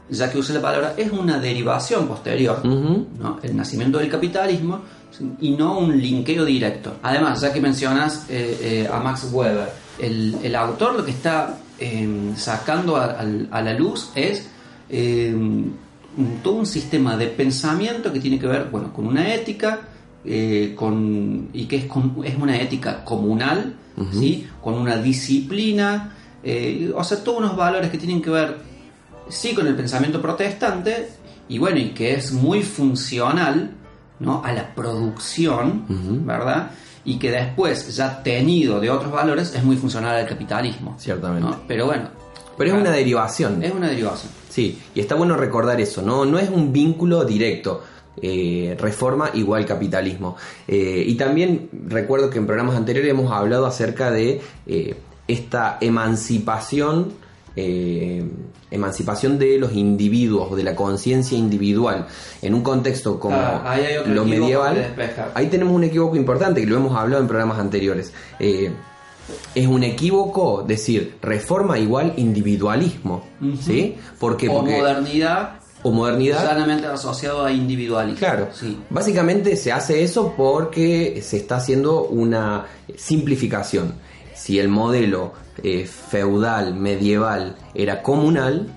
ya 0.09 0.31
que 0.31 0.37
use 0.37 0.53
la 0.53 0.61
palabra, 0.61 0.93
es 0.97 1.11
una 1.11 1.39
derivación 1.39 2.07
posterior, 2.07 2.63
¿no? 2.65 3.39
el 3.43 3.55
nacimiento 3.55 3.97
del 3.97 4.09
capitalismo 4.09 4.81
y 5.41 5.51
no 5.51 5.79
un 5.79 5.99
linkeo 5.99 6.45
directo. 6.45 6.97
Además, 7.03 7.41
ya 7.41 7.51
que 7.51 7.59
mencionas 7.59 8.25
eh, 8.29 8.57
eh, 8.61 8.89
a 8.91 8.99
Max 8.99 9.29
Weber, 9.31 9.69
el, 9.99 10.55
autor 10.55 10.95
lo 10.95 11.05
que 11.05 11.11
está 11.11 11.57
em, 11.79 12.35
sacando 12.35 12.95
a, 12.95 13.23
la 13.23 13.73
luz 13.73 14.11
es 14.15 14.47
em, 14.89 15.71
todo 16.43 16.55
un 16.55 16.65
sistema 16.65 17.17
de 17.17 17.27
pensamiento 17.27 18.13
que 18.13 18.19
tiene 18.19 18.39
que 18.39 18.47
ver 18.47 18.69
bueno, 18.71 18.93
con 18.93 19.07
una 19.07 19.33
ética 19.33 19.81
eh, 20.23 20.73
con, 20.75 21.49
y 21.53 21.65
que 21.65 21.77
es, 21.77 21.85
es 22.23 22.35
una 22.37 22.59
ética 22.59 23.03
comunal, 23.03 23.75
¿sí? 24.11 24.47
con 24.61 24.75
una 24.75 24.97
disciplina, 24.97 26.13
o 26.95 27.03
sea, 27.03 27.23
todos 27.23 27.39
unos 27.39 27.57
valores 27.57 27.89
que 27.89 27.97
tienen 27.97 28.21
que 28.21 28.29
ver 28.29 28.66
sí 29.29 29.53
con 29.53 29.67
el 29.67 29.75
pensamiento 29.75 30.21
protestante 30.21 31.09
y 31.49 31.57
bueno, 31.57 31.77
y 31.79 31.89
que 31.89 32.13
es 32.13 32.31
muy 32.31 32.63
funcional 32.63 33.71
¿no? 34.19 34.43
a 34.43 34.51
la 34.51 34.73
producción, 34.73 35.85
¿verdad? 36.25 36.71
Y 37.05 37.17
que 37.17 37.31
después, 37.31 37.95
ya 37.95 38.21
tenido 38.21 38.79
de 38.79 38.89
otros 38.89 39.11
valores, 39.11 39.53
es 39.55 39.63
muy 39.63 39.77
funcional 39.77 40.15
al 40.15 40.27
capitalismo. 40.27 40.95
Ciertamente. 40.99 41.57
Pero 41.67 41.85
bueno. 41.85 42.09
Pero 42.57 42.73
es 42.73 42.81
una 42.81 42.91
derivación. 42.91 43.63
Es 43.63 43.73
una 43.73 43.87
derivación. 43.87 44.31
Sí, 44.49 44.81
y 44.93 44.99
está 44.99 45.15
bueno 45.15 45.37
recordar 45.37 45.79
eso, 45.79 46.01
¿no? 46.01 46.25
No 46.25 46.37
es 46.37 46.49
un 46.49 46.73
vínculo 46.73 47.23
directo. 47.23 47.83
Eh, 48.19 48.75
reforma 48.79 49.29
igual 49.35 49.63
capitalismo. 49.65 50.37
Eh, 50.67 51.03
y 51.05 51.13
también 51.15 51.69
recuerdo 51.87 52.31
que 52.31 52.39
en 52.39 52.47
programas 52.47 52.75
anteriores 52.75 53.11
hemos 53.11 53.31
hablado 53.31 53.67
acerca 53.67 54.09
de 54.09 54.41
eh, 54.65 54.97
esta 55.27 55.77
emancipación 55.81 57.13
eh, 57.57 58.23
emancipación 58.71 59.37
de 59.39 59.57
los 59.57 59.73
individuos, 59.73 60.55
de 60.55 60.63
la 60.63 60.75
conciencia 60.75 61.37
individual, 61.37 62.07
en 62.41 62.53
un 62.53 62.61
contexto 62.61 63.19
como 63.19 63.37
lo 64.05 64.25
medieval, 64.25 64.93
ahí 65.33 65.47
tenemos 65.47 65.73
un 65.73 65.83
equívoco 65.83 66.15
importante, 66.15 66.61
que 66.61 66.67
lo 66.67 66.77
hemos 66.77 66.95
hablado 66.95 67.21
en 67.21 67.27
programas 67.27 67.59
anteriores. 67.59 68.13
Eh, 68.39 68.71
es 69.55 69.67
un 69.67 69.83
equívoco 69.83 70.63
decir 70.65 71.15
reforma 71.21 71.77
igual 71.77 72.13
individualismo, 72.15 73.23
¿sí? 73.59 73.97
Porque, 74.19 74.47
o 74.47 74.59
porque 74.59 74.77
modernidad 74.77 75.59
o 75.83 75.91
modernidad 75.91 76.45
sanamente 76.45 76.87
asociado 76.87 77.45
a 77.45 77.51
individualismo. 77.51 78.19
Claro, 78.19 78.49
Sí. 78.53 78.77
básicamente 78.89 79.55
se 79.57 79.71
hace 79.71 80.03
eso 80.03 80.33
porque 80.37 81.21
se 81.21 81.37
está 81.37 81.57
haciendo 81.57 82.03
una 82.03 82.65
simplificación. 82.95 83.93
Si 84.47 84.59
el 84.59 84.69
modelo 84.69 85.33
eh, 85.61 85.85
feudal, 85.85 86.73
medieval 86.73 87.57
era 87.73 88.01
comunal, 88.01 88.73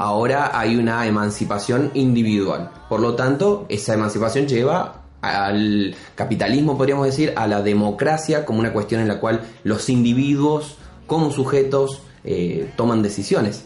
ahora 0.00 0.58
hay 0.58 0.74
una 0.74 1.06
emancipación 1.06 1.92
individual. 1.94 2.72
Por 2.88 2.98
lo 2.98 3.14
tanto, 3.14 3.64
esa 3.68 3.94
emancipación 3.94 4.48
lleva 4.48 5.02
al 5.20 5.94
capitalismo, 6.16 6.76
podríamos 6.76 7.06
decir, 7.06 7.34
a 7.36 7.46
la 7.46 7.62
democracia 7.62 8.44
como 8.44 8.58
una 8.58 8.72
cuestión 8.72 9.00
en 9.00 9.06
la 9.06 9.20
cual 9.20 9.42
los 9.62 9.88
individuos, 9.88 10.76
como 11.06 11.30
sujetos, 11.30 12.02
eh, 12.24 12.72
toman 12.74 13.00
decisiones. 13.00 13.62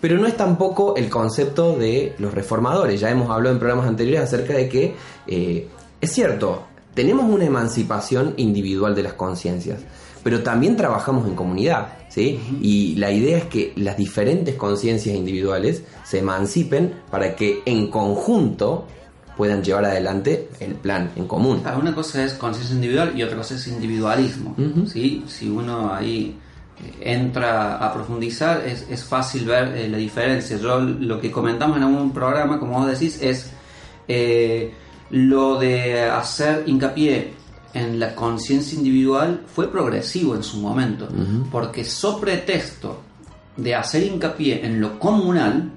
Pero 0.00 0.16
no 0.16 0.28
es 0.28 0.36
tampoco 0.36 0.94
el 0.94 1.10
concepto 1.10 1.74
de 1.76 2.14
los 2.18 2.32
reformadores. 2.32 3.00
Ya 3.00 3.10
hemos 3.10 3.30
hablado 3.30 3.52
en 3.52 3.58
programas 3.58 3.88
anteriores 3.88 4.22
acerca 4.22 4.52
de 4.52 4.68
que 4.68 4.94
eh, 5.26 5.68
es 6.00 6.12
cierto, 6.12 6.62
tenemos 6.94 7.28
una 7.28 7.46
emancipación 7.46 8.34
individual 8.36 8.94
de 8.94 9.02
las 9.02 9.14
conciencias, 9.14 9.80
pero 10.22 10.42
también 10.42 10.76
trabajamos 10.76 11.26
en 11.26 11.34
comunidad, 11.34 11.88
¿sí? 12.08 12.40
Y 12.60 12.94
la 12.96 13.10
idea 13.10 13.38
es 13.38 13.44
que 13.44 13.72
las 13.76 13.96
diferentes 13.96 14.54
conciencias 14.54 15.16
individuales 15.16 15.82
se 16.04 16.18
emancipen 16.18 16.94
para 17.10 17.34
que 17.34 17.62
en 17.64 17.90
conjunto 17.90 18.86
puedan 19.36 19.62
llevar 19.62 19.86
adelante 19.86 20.48
el 20.60 20.74
plan 20.74 21.12
en 21.16 21.26
común. 21.26 21.60
Claro, 21.60 21.78
una 21.80 21.94
cosa 21.94 22.22
es 22.22 22.34
conciencia 22.34 22.74
individual 22.74 23.12
y 23.16 23.22
otra 23.22 23.38
cosa 23.38 23.54
es 23.54 23.66
individualismo. 23.68 24.54
¿sí? 24.86 25.24
Si 25.26 25.48
uno 25.48 25.94
ahí 25.94 26.36
eh, 26.78 27.12
entra 27.14 27.76
a 27.76 27.90
profundizar, 27.94 28.62
es, 28.66 28.86
es 28.90 29.02
fácil 29.02 29.46
ver 29.46 29.74
eh, 29.74 29.88
la 29.88 29.96
diferencia. 29.96 30.58
Yo 30.58 30.80
lo 30.80 31.18
que 31.18 31.30
comentamos 31.30 31.78
en 31.78 31.84
algún 31.84 32.12
programa, 32.12 32.58
como 32.58 32.80
vos 32.80 32.86
decís, 32.90 33.18
es 33.22 33.50
eh, 34.08 34.74
lo 35.08 35.58
de 35.58 36.02
hacer 36.02 36.64
hincapié 36.66 37.39
en 37.72 38.00
la 38.00 38.14
conciencia 38.14 38.76
individual 38.76 39.42
fue 39.46 39.70
progresivo 39.70 40.34
en 40.34 40.42
su 40.42 40.58
momento, 40.58 41.08
porque 41.50 41.84
so 41.84 42.20
pretexto 42.20 43.02
de 43.56 43.74
hacer 43.74 44.04
hincapié 44.04 44.64
en 44.64 44.80
lo 44.80 44.98
comunal, 44.98 45.70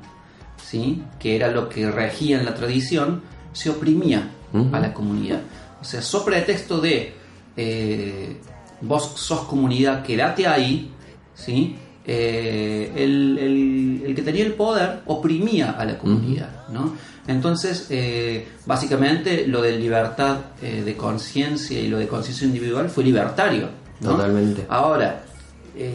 ¿sí? 0.58 1.04
que 1.20 1.36
era 1.36 1.50
lo 1.50 1.70
que 1.70 1.90
regía 1.92 2.40
en 2.40 2.46
la 2.46 2.56
tradición, 2.56 3.22
se 3.52 3.70
oprimía 3.70 4.32
a 4.72 4.80
la 4.80 4.94
comunidad. 4.94 5.42
O 5.82 5.84
sea, 5.84 6.02
so 6.02 6.24
pretexto 6.24 6.80
de 6.80 7.14
eh, 7.58 8.38
vos 8.82 9.14
sos 9.16 9.42
comunidad, 9.42 10.04
quédate 10.04 10.48
ahí, 10.48 10.92
¿sí? 11.36 11.76
Eh, 12.06 12.92
el, 12.96 13.38
el- 13.40 14.04
el 14.08 14.16
que 14.16 14.22
tenía 14.22 14.46
el 14.46 14.54
poder 14.54 15.02
oprimía 15.06 15.72
a 15.72 15.86
la 15.86 15.98
comunidad, 15.98 16.68
¿no? 16.70 16.94
Entonces, 17.28 17.88
eh, 17.90 18.46
básicamente 18.66 19.48
lo 19.48 19.62
de 19.62 19.78
libertad 19.80 20.38
eh, 20.62 20.82
de 20.84 20.98
conciencia 20.98 21.80
y 21.80 21.88
lo 21.88 21.98
de 21.98 22.08
conciencia 22.08 22.46
individual 22.46 22.90
fue 22.90 23.06
libertario. 23.06 23.70
¿no? 24.02 24.12
Totalmente. 24.12 24.66
Ahora, 24.68 25.24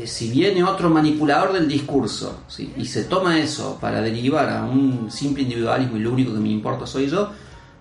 si 0.06 0.30
viene 0.30 0.64
otro 0.64 0.88
manipulador 0.90 1.52
del 1.52 1.68
discurso 1.68 2.40
¿sí? 2.48 2.72
y 2.76 2.84
se 2.86 3.04
toma 3.04 3.38
eso 3.38 3.78
para 3.80 4.00
derivar 4.00 4.48
a 4.50 4.64
un 4.64 5.08
simple 5.10 5.42
individualismo 5.44 5.96
y 5.98 6.00
lo 6.00 6.10
único 6.12 6.32
que 6.32 6.40
me 6.40 6.48
importa 6.48 6.84
soy 6.86 7.08
yo, 7.08 7.30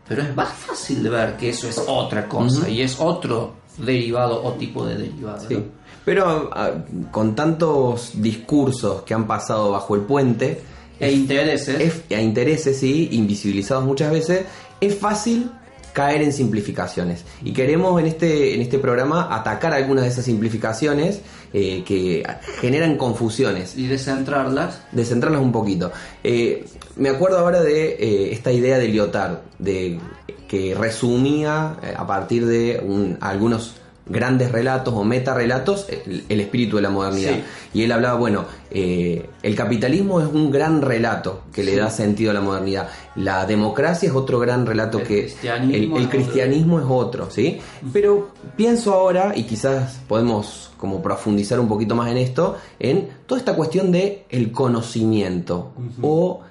pero 0.07 0.21
es 0.21 0.35
más 0.35 0.49
fácil 0.49 1.01
de 1.01 1.09
ver 1.09 1.37
que 1.37 1.49
eso 1.49 1.67
es 1.67 1.81
otra 1.87 2.27
cosa 2.27 2.69
y 2.69 2.81
es 2.81 2.97
otro 2.99 3.53
derivado 3.77 4.43
o 4.43 4.53
tipo 4.53 4.85
de 4.85 4.97
derivado. 4.97 5.47
Sí. 5.47 5.53
¿no? 5.55 5.61
Pero 6.05 6.49
ah, 6.53 6.71
con 7.11 7.35
tantos 7.35 8.11
discursos 8.21 9.01
que 9.03 9.13
han 9.13 9.27
pasado 9.27 9.71
bajo 9.71 9.95
el 9.95 10.01
puente, 10.01 10.61
E 10.99 11.11
intereses. 11.11 11.79
es- 12.09 12.17
a 12.17 12.21
intereses, 12.21 12.77
sí, 12.79 13.09
invisibilizados 13.11 13.83
muchas 13.85 14.11
veces, 14.11 14.45
es 14.79 14.97
fácil 14.97 15.51
caer 15.97 16.21
en 16.21 16.31
simplificaciones. 16.31 17.23
Y 17.43 17.53
queremos 17.53 17.99
en 17.99 18.05
este, 18.05 18.53
en 18.53 18.61
este 18.61 18.77
programa 18.77 19.33
atacar 19.35 19.73
algunas 19.73 20.03
de 20.03 20.11
esas 20.11 20.25
simplificaciones 20.25 21.21
eh, 21.53 21.83
que 21.87 22.23
generan 22.61 22.97
confusiones. 22.97 23.75
y 23.75 23.87
descentrarlas. 23.87 24.81
Descentrarlas 24.91 25.41
un 25.41 25.51
poquito. 25.51 25.91
Eh, 26.23 26.65
me 26.97 27.09
acuerdo 27.09 27.39
ahora 27.39 27.61
de 27.63 27.95
eh, 27.99 28.31
esta 28.31 28.51
idea 28.51 28.77
de 28.77 28.87
Lyotard, 28.89 29.37
de 29.57 29.99
que 30.47 30.75
resumía 30.75 31.75
a 31.97 32.05
partir 32.05 32.45
de 32.45 32.79
un- 32.85 33.17
algunos 33.19 33.73
grandes 34.09 34.51
relatos 34.51 34.93
o 34.93 35.03
metarrelatos 35.03 35.87
el, 35.89 36.23
el 36.29 36.39
espíritu 36.41 36.77
de 36.77 36.81
la 36.83 36.89
modernidad. 36.89 37.33
Sí. 37.33 37.43
Y 37.73 37.83
él 37.83 37.91
hablaba, 37.91 38.17
bueno, 38.17 38.45
eh, 38.71 39.29
el 39.43 39.55
capitalismo 39.55 40.21
es 40.21 40.27
un 40.27 40.49
gran 40.51 40.81
relato 40.81 41.43
que 41.53 41.63
le 41.63 41.71
Sí. 41.71 41.77
da 41.77 41.89
sentido 41.89 42.31
a 42.31 42.33
la 42.33 42.41
modernidad. 42.41 42.89
La 43.15 43.45
democracia 43.45 44.09
es 44.09 44.15
otro 44.15 44.39
gran 44.39 44.65
relato 44.65 44.99
El 44.99 45.07
que 45.07 45.21
cristianismo 45.23 45.75
el, 45.75 45.81
el 45.83 45.85
es 45.85 45.91
otro. 46.07 46.09
cristianismo 46.09 46.79
es 46.79 46.85
otro, 46.87 47.29
¿sí? 47.31 47.59
Pero 47.93 48.29
pienso 48.55 48.93
ahora, 48.93 49.33
y 49.35 49.43
quizás 49.43 49.99
podemos 50.07 50.71
como 50.77 51.01
profundizar 51.01 51.59
un 51.59 51.67
poquito 51.67 51.95
más 51.95 52.09
en 52.11 52.17
esto, 52.17 52.55
en 52.79 53.09
toda 53.25 53.39
esta 53.39 53.55
cuestión 53.55 53.91
de 53.91 54.25
el 54.29 54.51
conocimiento 54.51 55.71
o 56.01 56.41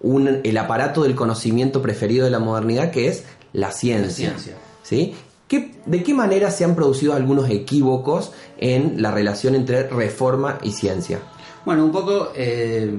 un- 0.00 0.40
el 0.44 0.58
aparato 0.58 1.02
del 1.04 1.14
conocimiento 1.14 1.80
preferido 1.82 2.24
de 2.24 2.30
la 2.30 2.38
modernidad 2.38 2.90
que 2.90 3.08
es 3.08 3.24
la 3.52 3.70
ciencia. 3.72 4.32
La 4.32 4.38
ciencia. 4.38 4.54
¿sí? 4.82 5.14
¿Qué- 5.48 5.72
¿De 5.86 6.02
qué 6.02 6.14
manera 6.14 6.50
se 6.50 6.64
han 6.64 6.74
producido 6.74 7.14
algunos 7.14 7.48
equívocos 7.50 8.32
en 8.58 9.00
la 9.02 9.10
relación 9.10 9.54
entre 9.54 9.88
reforma 9.88 10.58
y 10.62 10.72
ciencia? 10.72 11.18
Bueno, 11.64 11.84
un 11.84 11.90
poco, 11.92 12.32
eh, 12.36 12.96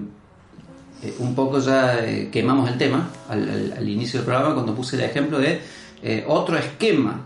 eh, 1.03 1.15
un 1.19 1.35
poco 1.35 1.59
ya 1.59 1.99
eh, 2.05 2.29
quemamos 2.31 2.69
el 2.69 2.77
tema 2.77 3.09
al, 3.29 3.47
al- 3.49 3.73
al 3.77 3.88
inicio 3.89 4.19
del 4.19 4.25
programa 4.25 4.53
cuando 4.55 4.73
puse 4.75 4.95
el 4.95 5.03
ejemplo 5.03 5.38
de 5.39 5.62
eh, 6.03 6.25
otro 6.27 6.57
esquema 6.57 7.21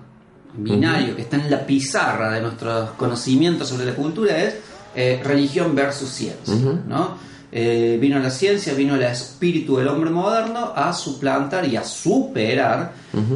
binario 0.56 1.16
que 1.16 1.24
está 1.24 1.38
en 1.38 1.50
la 1.50 1.66
pizarra 1.66 2.32
de 2.32 2.42
nuestros 2.42 2.92
conocimientos 2.92 3.68
sobre 3.70 3.86
la 3.86 3.96
cultura 3.96 4.38
es 4.44 4.56
eh, 4.96 5.20
religión 5.24 5.74
versus 5.74 6.10
ciencia. 6.10 6.54
¿no? 6.88 7.18
Eh, 7.56 8.00
vino 8.02 8.18
la 8.18 8.32
ciencia, 8.32 8.74
vino 8.74 8.96
el 8.96 9.04
espíritu 9.04 9.78
del 9.78 9.88
hombre 9.88 10.10
moderno 10.10 10.74
a 10.76 10.92
suplantar 10.92 11.68
y 11.68 11.76
a 11.76 11.84
superar 11.84 12.94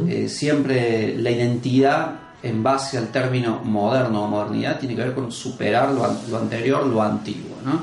eh, 0.08 0.28
siempre 0.28 1.14
la 1.16 1.30
identidad 1.30 2.14
en 2.42 2.60
base 2.64 2.98
al 2.98 3.08
término 3.12 3.60
moderno 3.62 4.24
o 4.24 4.26
modernidad 4.26 4.80
tiene 4.80 4.96
que 4.96 5.02
ver 5.02 5.14
con 5.14 5.30
superar 5.30 5.90
lo, 5.92 6.04
an- 6.04 6.18
lo 6.30 6.38
anterior, 6.38 6.84
lo 6.84 7.00
antiguo. 7.00 7.56
¿no? 7.64 7.82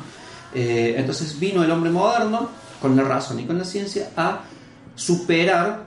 Eh, 0.54 0.96
entonces 0.98 1.40
vino 1.40 1.64
el 1.64 1.72
hombre 1.72 1.90
moderno 1.90 2.50
con 2.82 2.98
la 2.98 3.04
razón 3.04 3.40
y 3.40 3.46
con 3.46 3.58
la 3.58 3.64
ciencia 3.64 4.10
a 4.18 4.42
superar 4.96 5.86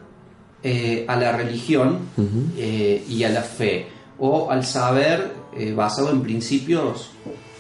a 1.09 1.17
la 1.17 1.33
religión 1.33 1.99
y 3.09 3.23
a 3.23 3.29
la 3.29 3.43
fe 3.43 3.87
o 4.19 4.51
al 4.51 4.65
saber 4.65 5.31
basado 5.77 6.11
en 6.11 6.21
principios 6.23 7.11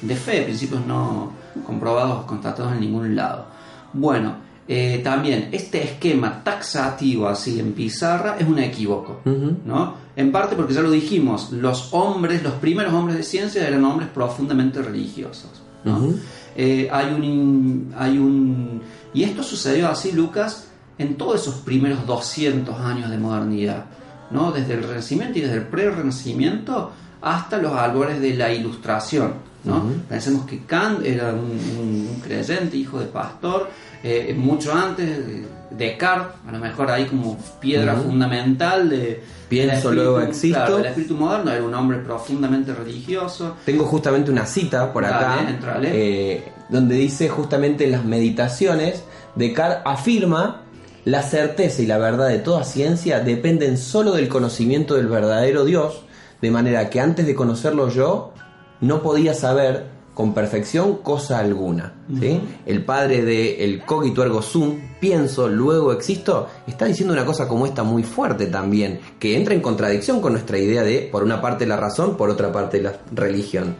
de 0.02 0.14
fe, 0.16 0.42
principios 0.42 0.84
no 0.86 1.32
comprobados, 1.64 2.24
constatados 2.24 2.72
en 2.72 2.80
ningún 2.80 3.14
lado. 3.16 3.46
Bueno, 3.92 4.36
eh, 4.70 5.00
también 5.02 5.48
este 5.52 5.82
esquema 5.82 6.44
taxativo 6.44 7.26
así 7.26 7.58
en 7.58 7.72
pizarra 7.72 8.36
es 8.38 8.46
un 8.46 8.58
equívoco, 8.58 9.22
¿no? 9.64 9.94
En 10.14 10.30
parte 10.30 10.56
porque 10.56 10.74
ya 10.74 10.82
lo 10.82 10.90
dijimos, 10.90 11.52
los 11.52 11.94
hombres, 11.94 12.42
los 12.42 12.52
primeros 12.54 12.92
hombres 12.92 13.16
de 13.16 13.22
ciencia 13.22 13.66
eran 13.66 13.84
hombres 13.84 14.10
profundamente 14.10 14.82
religiosos, 14.82 15.62
¿no? 15.84 15.96
Ujú. 15.96 16.18
Eh, 16.54 16.88
hay 16.92 17.06
un 17.06 17.94
hay 17.96 18.18
un 18.18 18.82
y 19.14 19.22
esto 19.22 19.42
sucedió 19.42 19.88
así 19.88 20.12
Lucas 20.12 20.68
en 20.98 21.14
todos 21.16 21.40
esos 21.40 21.54
primeros 21.56 22.04
200 22.04 22.78
años 22.80 23.10
de 23.10 23.16
modernidad 23.16 23.86
no 24.30 24.52
desde 24.52 24.74
el 24.74 24.82
renacimiento 24.82 25.38
y 25.38 25.42
desde 25.42 25.56
el 25.56 25.66
pre-renacimiento 25.68 26.90
hasta 27.22 27.58
los 27.58 27.72
albores 27.72 28.20
de 28.20 28.34
la 28.34 28.52
ilustración 28.52 29.34
no 29.68 29.84
pensemos 30.08 30.46
que 30.46 30.64
Kant 30.64 31.04
era 31.04 31.32
un, 31.32 31.50
un- 31.78 32.08
un 32.14 32.20
creyente 32.24 32.76
hijo 32.76 32.98
de 32.98 33.06
pastor 33.06 33.68
eh, 34.02 34.34
mucho 34.36 34.72
antes 34.72 35.06
de 35.26 35.44
Descartes 35.70 36.34
a 36.48 36.52
lo 36.52 36.58
mejor 36.58 36.90
ahí 36.90 37.04
como 37.04 37.36
piedra 37.60 37.94
fundamental 37.94 38.88
de 38.88 39.22
Pienso, 39.48 39.88
del 39.90 39.96
luego 39.98 40.18
espíritu- 40.20 40.28
existo. 40.30 40.56
claro, 40.58 40.76
del 40.78 40.86
espíritu 40.86 41.14
moderno 41.14 41.50
era 41.52 41.62
un 41.64 41.74
hombre 41.74 41.98
profundamente 41.98 42.74
religioso 42.74 43.56
Tengo 43.64 43.84
justamente 43.84 44.30
una 44.30 44.46
cita 44.46 44.92
por 44.92 45.04
acá 45.04 45.46
entrale. 45.48 45.90
eh, 45.92 46.44
donde 46.68 46.96
dice 46.96 47.28
justamente 47.28 47.84
en 47.84 47.92
las 47.92 48.04
meditaciones, 48.04 49.02
Descartes 49.34 49.78
afirma 49.84 50.62
la 51.04 51.22
certeza 51.22 51.80
y 51.82 51.86
la 51.86 51.96
verdad 51.98 52.28
de 52.28 52.38
toda 52.38 52.64
ciencia 52.64 53.20
dependen 53.20 53.78
solo 53.78 54.12
del 54.12 54.28
conocimiento 54.28 54.94
del 54.96 55.06
verdadero 55.06 55.64
Dios, 55.64 56.02
de 56.42 56.50
manera 56.50 56.90
que 56.90 57.00
antes 57.00 57.26
de 57.26 57.34
conocerlo 57.34 57.88
yo 57.88 58.32
no 58.80 59.02
podía 59.02 59.34
saber 59.34 59.98
con 60.18 60.34
perfección 60.34 60.96
cosa 60.96 61.38
alguna. 61.38 61.92
¿sí? 62.18 62.40
El 62.66 62.84
padre 62.84 63.22
de 63.22 63.64
el 63.64 63.84
cogito 63.84 64.24
ergo 64.24 64.42
sum, 64.42 64.80
pienso, 64.98 65.48
luego 65.48 65.92
existo, 65.92 66.48
está 66.66 66.86
diciendo 66.86 67.14
una 67.14 67.24
cosa 67.24 67.46
como 67.46 67.66
esta 67.66 67.84
muy 67.84 68.02
fuerte 68.02 68.46
también, 68.46 68.98
que 69.20 69.36
entra 69.36 69.54
en 69.54 69.60
contradicción 69.60 70.20
con 70.20 70.32
nuestra 70.32 70.58
idea 70.58 70.82
de, 70.82 71.08
por 71.12 71.22
una 71.22 71.40
parte 71.40 71.66
la 71.66 71.76
razón, 71.76 72.16
por 72.16 72.30
otra 72.30 72.50
parte 72.50 72.82
la 72.82 72.96
religión. 73.12 73.76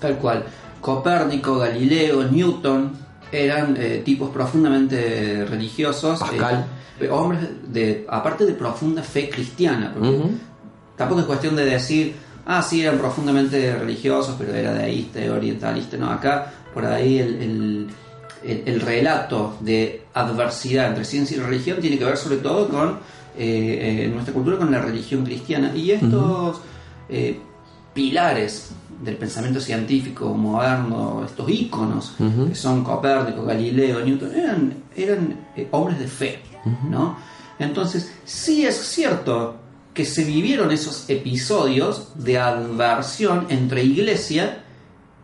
Tal 0.00 0.16
cual. 0.16 0.44
Copérnico, 0.80 1.58
Galileo, 1.58 2.24
Newton 2.24 2.92
eran 3.30 3.76
eh, 3.78 4.00
tipos 4.02 4.30
profundamente 4.30 5.44
religiosos. 5.44 6.20
Pascal. 6.20 6.66
eh, 7.00 7.10
hombres 7.10 7.42
de, 7.68 8.06
aparte 8.08 8.46
de 8.46 8.54
profunda 8.54 9.02
fe 9.02 9.28
cristiana. 9.28 9.94
porque. 9.94 10.38
Tampoco 10.96 11.20
es 11.20 11.26
cuestión 11.26 11.54
de 11.54 11.66
decir, 11.66 12.14
ah, 12.46 12.62
sí, 12.62 12.82
eran 12.82 12.98
profundamente 12.98 13.74
religiosos, 13.76 14.34
pero 14.38 14.54
era 14.54 14.72
deísta, 14.72 15.20
orientalista. 15.32 15.96
No, 15.96 16.10
acá 16.10 16.52
por 16.74 16.84
ahí 16.86 17.18
el, 17.18 17.34
el- 17.42 17.86
el- 18.44 18.62
el 18.66 18.80
relato 18.80 19.56
de 19.60 20.02
adversidad 20.14 20.88
entre 20.88 21.04
ciencia 21.04 21.36
y 21.36 21.40
religión 21.40 21.78
tiene 21.80 21.98
que 21.98 22.04
ver 22.04 22.16
sobre 22.16 22.38
todo 22.38 22.68
con 22.68 22.98
eh, 23.38 23.38
eh, 23.38 24.04
en 24.06 24.12
nuestra 24.12 24.34
cultura 24.34 24.58
con 24.58 24.70
la 24.70 24.80
religión 24.80 25.24
cristiana. 25.24 25.72
Y 25.74 25.92
estos 25.92 26.60
eh, 27.08 27.38
pilares 27.94 28.70
del 29.02 29.16
pensamiento 29.16 29.60
científico 29.60 30.32
moderno, 30.34 31.22
estos 31.24 31.48
íconos 31.50 32.14
Ujú. 32.20 32.48
que 32.48 32.54
son 32.54 32.84
Copérnico, 32.84 33.44
Galileo, 33.44 34.04
Newton, 34.04 34.34
eran, 34.34 34.74
eran 34.96 35.36
eh, 35.56 35.66
hombres 35.72 35.98
de 35.98 36.06
fe, 36.08 36.40
¿no? 36.88 37.16
Entonces, 37.58 38.12
sí 38.24 38.64
es 38.66 38.76
cierto 38.76 39.56
que 39.94 40.04
se 40.04 40.24
vivieron 40.24 40.70
esos 40.72 41.04
episodios 41.08 42.12
de 42.14 42.38
adversión 42.38 43.46
entre 43.50 43.84
iglesia, 43.84 44.64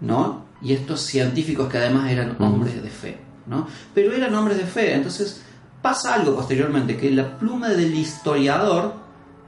¿no? 0.01 0.45
Y 0.61 0.73
estos 0.73 1.01
científicos 1.03 1.69
que 1.69 1.79
además 1.79 2.11
eran 2.11 2.37
hombres 2.41 2.83
de 2.83 2.91
fe, 2.91 3.19
¿no? 3.47 3.67
Pero 3.95 4.13
eran 4.13 4.35
hombres 4.35 4.59
de 4.59 4.65
fe, 4.65 4.95
entonces 4.95 5.43
pasa 5.81 6.15
algo 6.15 6.35
posteriormente, 6.37 6.97
que 6.97 7.11
la 7.11 7.39
pluma 7.39 7.69
del 7.71 7.95
historiador, 7.95 8.95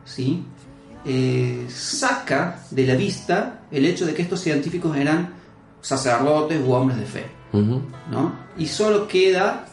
¿sí? 0.04 0.42
Eh, 1.04 1.66
saca 1.68 2.62
de 2.70 2.86
la 2.86 2.94
vista 2.94 3.60
el 3.70 3.86
hecho 3.86 4.06
de 4.06 4.14
que 4.14 4.22
estos 4.22 4.40
científicos 4.40 4.96
eran 4.96 5.34
sacerdotes 5.80 6.60
u 6.64 6.72
hombres 6.72 6.98
de 6.98 7.06
fe. 7.06 7.26
¿no? 8.10 8.32
Y 8.58 8.66
solo 8.66 9.08
queda 9.08 9.64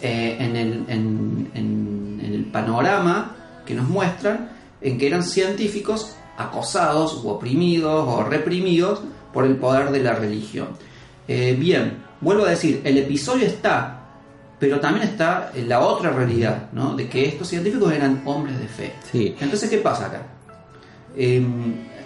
eh, 0.00 0.36
en, 0.40 0.56
el, 0.56 0.72
en- 0.88 1.50
en- 1.54 2.20
en 2.24 2.32
el 2.34 2.44
panorama 2.46 3.32
que 3.66 3.74
nos 3.74 3.86
muestran 3.88 4.50
en 4.82 4.98
que 4.98 5.06
eran 5.06 5.22
científicos 5.22 6.14
acosados 6.36 7.14
o 7.24 7.28
oprimidos 7.30 8.06
o 8.08 8.24
reprimidos 8.24 9.00
por 9.32 9.44
el 9.44 9.56
poder 9.56 9.90
de 9.90 10.02
la 10.02 10.14
religión. 10.14 10.68
Eh, 11.28 11.56
bien, 11.58 11.98
vuelvo 12.20 12.44
a 12.44 12.50
decir, 12.50 12.80
el 12.84 12.98
episodio 12.98 13.46
está, 13.46 13.98
pero 14.58 14.80
también 14.80 15.06
está 15.08 15.52
en 15.54 15.68
la 15.68 15.80
otra 15.80 16.10
realidad, 16.10 16.68
¿no? 16.72 16.94
De 16.96 17.08
que 17.08 17.26
estos 17.26 17.48
científicos 17.48 17.92
eran 17.92 18.22
hombres 18.24 18.58
de 18.58 18.66
fe. 18.68 18.92
Sí. 19.10 19.34
Entonces, 19.40 19.68
¿qué 19.70 19.78
pasa 19.78 20.06
acá? 20.06 20.22
Eh, 21.16 21.36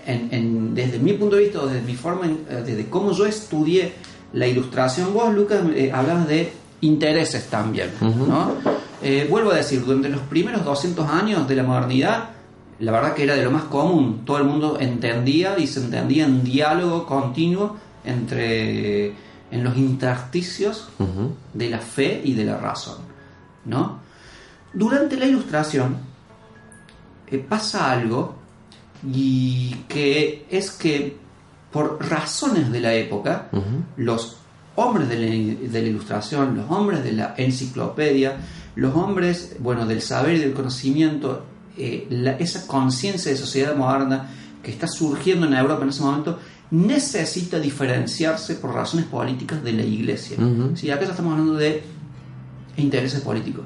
en- 0.06 0.28
en- 0.30 0.74
desde 0.74 0.98
mi 0.98 1.12
punto 1.14 1.36
de 1.36 1.42
vista, 1.44 1.64
desde 1.66 1.82
mi 1.82 1.94
forma, 1.94 2.26
eh, 2.26 2.62
desde 2.64 2.86
cómo 2.88 3.12
yo 3.12 3.26
estudié 3.26 3.92
la 4.32 4.46
ilustración, 4.46 5.12
vos, 5.14 5.32
Lucas, 5.34 5.60
eh, 5.74 5.90
hablabas 5.92 6.28
de 6.28 6.52
intereses 6.82 7.46
también, 7.46 7.90
Ujú. 8.00 8.26
¿no? 8.26 8.52
Eh, 9.02 9.26
vuelvo 9.30 9.50
a 9.50 9.56
decir, 9.56 9.84
durante 9.84 10.08
los 10.08 10.20
primeros 10.22 10.64
200 10.64 11.08
años 11.08 11.46
de 11.48 11.56
la 11.56 11.62
modernidad, 11.62 12.30
la 12.78 12.92
verdad 12.92 13.14
que 13.14 13.22
era 13.24 13.34
de 13.34 13.44
lo 13.44 13.50
más 13.50 13.64
común, 13.64 14.22
todo 14.24 14.38
el 14.38 14.44
mundo 14.44 14.78
entendía 14.80 15.58
y 15.58 15.66
se 15.66 15.80
entendía 15.80 16.26
en 16.26 16.44
diálogo 16.44 17.06
continuo 17.06 17.76
entre 18.04 19.14
en 19.50 19.64
los 19.64 19.76
intersticios 19.76 20.88
de 21.54 21.70
la 21.70 21.78
fe 21.78 22.20
y 22.24 22.34
de 22.34 22.44
la 22.44 22.58
razón, 22.58 22.98
¿no? 23.64 24.00
Durante 24.74 25.16
la 25.16 25.26
ilustración 25.26 25.96
eh, 27.28 27.38
pasa 27.38 27.90
algo 27.90 28.34
y 29.06 29.74
que 29.88 30.46
es 30.50 30.70
que 30.72 31.16
por 31.72 31.98
razones 32.08 32.70
de 32.72 32.80
la 32.80 32.94
época 32.94 33.48
los 33.96 34.36
hombres 34.74 35.08
de 35.08 35.16
la, 35.16 35.26
de 35.70 35.82
la 35.82 35.88
ilustración, 35.88 36.56
los 36.56 36.70
hombres 36.70 37.02
de 37.02 37.12
la 37.12 37.34
enciclopedia, 37.36 38.36
los 38.74 38.94
hombres, 38.94 39.56
bueno, 39.58 39.86
del 39.86 40.02
saber 40.02 40.36
y 40.36 40.38
del 40.40 40.52
conocimiento, 40.52 41.44
eh, 41.78 42.06
la- 42.10 42.32
esa 42.38 42.66
conciencia 42.66 43.30
de 43.30 43.36
sociedad 43.36 43.74
moderna 43.76 44.28
que 44.62 44.70
está 44.70 44.86
surgiendo 44.88 45.46
en 45.46 45.54
Europa 45.54 45.82
en 45.84 45.90
ese 45.90 46.02
momento, 46.02 46.38
necesita 46.70 47.58
diferenciarse 47.60 48.56
por 48.56 48.74
razones 48.74 49.06
políticas 49.06 49.62
de 49.62 49.72
la 49.72 49.82
iglesia. 49.82 50.36
Ujú. 50.38 50.76
Sí, 50.76 50.90
acá 50.90 51.04
ya 51.04 51.10
estamos 51.10 51.32
hablando 51.32 51.54
de 51.54 51.82
intereses 52.76 53.20
políticos. 53.20 53.64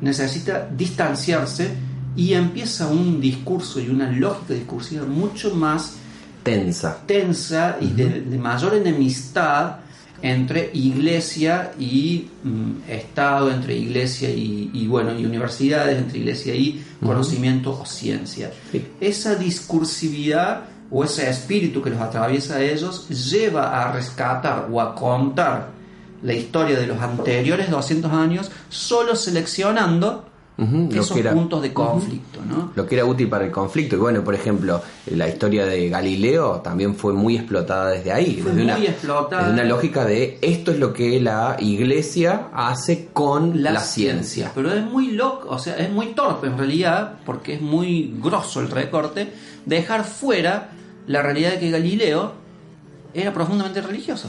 Necesita 0.00 0.68
distanciarse 0.76 1.70
y 2.16 2.34
empieza 2.34 2.88
un 2.88 3.20
discurso 3.20 3.80
y 3.80 3.88
una 3.88 4.10
lógica 4.10 4.54
discursiva 4.54 5.06
mucho 5.06 5.54
más 5.54 5.94
Tensa. 6.42 6.98
tensa 7.06 7.76
y 7.80 7.86
de, 7.90 8.20
de 8.22 8.36
mayor 8.38 8.74
enemistad 8.74 9.76
entre 10.22 10.70
iglesia 10.72 11.72
y 11.78 12.28
mm, 12.44 12.88
Estado, 12.88 13.50
entre 13.50 13.76
iglesia 13.76 14.30
y, 14.30 14.70
y, 14.72 14.86
bueno, 14.86 15.18
y 15.18 15.24
universidades, 15.24 15.98
entre 15.98 16.18
iglesia 16.18 16.54
y 16.54 16.84
conocimiento 17.04 17.78
o 17.78 17.84
ciencia. 17.84 18.50
Sí. 18.70 18.86
Esa 19.00 19.34
discursividad 19.34 20.64
o 20.90 21.04
ese 21.04 21.28
espíritu 21.28 21.82
que 21.82 21.90
los 21.90 22.00
atraviesa 22.00 22.56
a 22.56 22.62
ellos 22.62 23.08
lleva 23.08 23.82
a 23.82 23.92
rescatar 23.92 24.68
o 24.70 24.80
a 24.80 24.94
contar 24.94 25.70
la 26.22 26.34
historia 26.34 26.78
de 26.78 26.86
los 26.86 27.00
anteriores 27.00 27.70
200 27.70 28.12
años 28.12 28.50
solo 28.68 29.16
seleccionando 29.16 30.31
Lo 30.58 31.02
esos 31.02 31.16
era- 31.16 31.32
puntos 31.32 31.62
de 31.62 31.72
conflicto, 31.72 32.40
¿no? 32.44 32.72
Lo 32.74 32.86
que 32.86 32.94
era 32.94 33.04
útil 33.04 33.28
para 33.28 33.44
el 33.46 33.50
conflicto. 33.50 33.96
Y 33.96 33.98
bueno, 33.98 34.22
por 34.22 34.34
ejemplo, 34.34 34.80
la 35.06 35.28
historia 35.28 35.64
de 35.64 35.88
Galileo 35.88 36.60
también 36.60 36.94
fue 36.94 37.14
muy 37.14 37.36
explotada 37.36 37.90
desde 37.90 38.12
ahí. 38.12 38.38
Fue 38.42 38.52
desde 38.52 38.64
muy 38.64 38.72
una, 38.72 38.84
explotada. 38.84 39.42
desde 39.42 39.54
una 39.54 39.64
lógica 39.64 40.04
de 40.04 40.38
esto 40.42 40.70
es 40.72 40.78
lo 40.78 40.92
que 40.92 41.20
la 41.20 41.56
iglesia 41.58 42.48
hace 42.52 43.08
con 43.12 43.62
la, 43.62 43.80
ciencia. 43.80 44.52
Pero 44.54 44.72
es 44.72 44.84
muy 44.84 45.12
loco, 45.12 45.48
o 45.48 45.58
sea, 45.58 45.76
es 45.76 45.90
muy 45.90 46.08
torpe 46.08 46.46
en 46.46 46.58
realidad, 46.58 47.18
porque 47.24 47.54
es 47.54 47.60
muy 47.62 48.14
grosso 48.22 48.60
el 48.60 48.70
recorte, 48.70 49.32
dejar 49.66 50.04
fuera 50.04 50.70
la 51.06 51.22
realidad 51.22 51.52
de 51.52 51.58
que 51.58 51.70
Galileo 51.70 52.32
era 53.14 53.32
profundamente 53.32 53.80
religioso. 53.80 54.28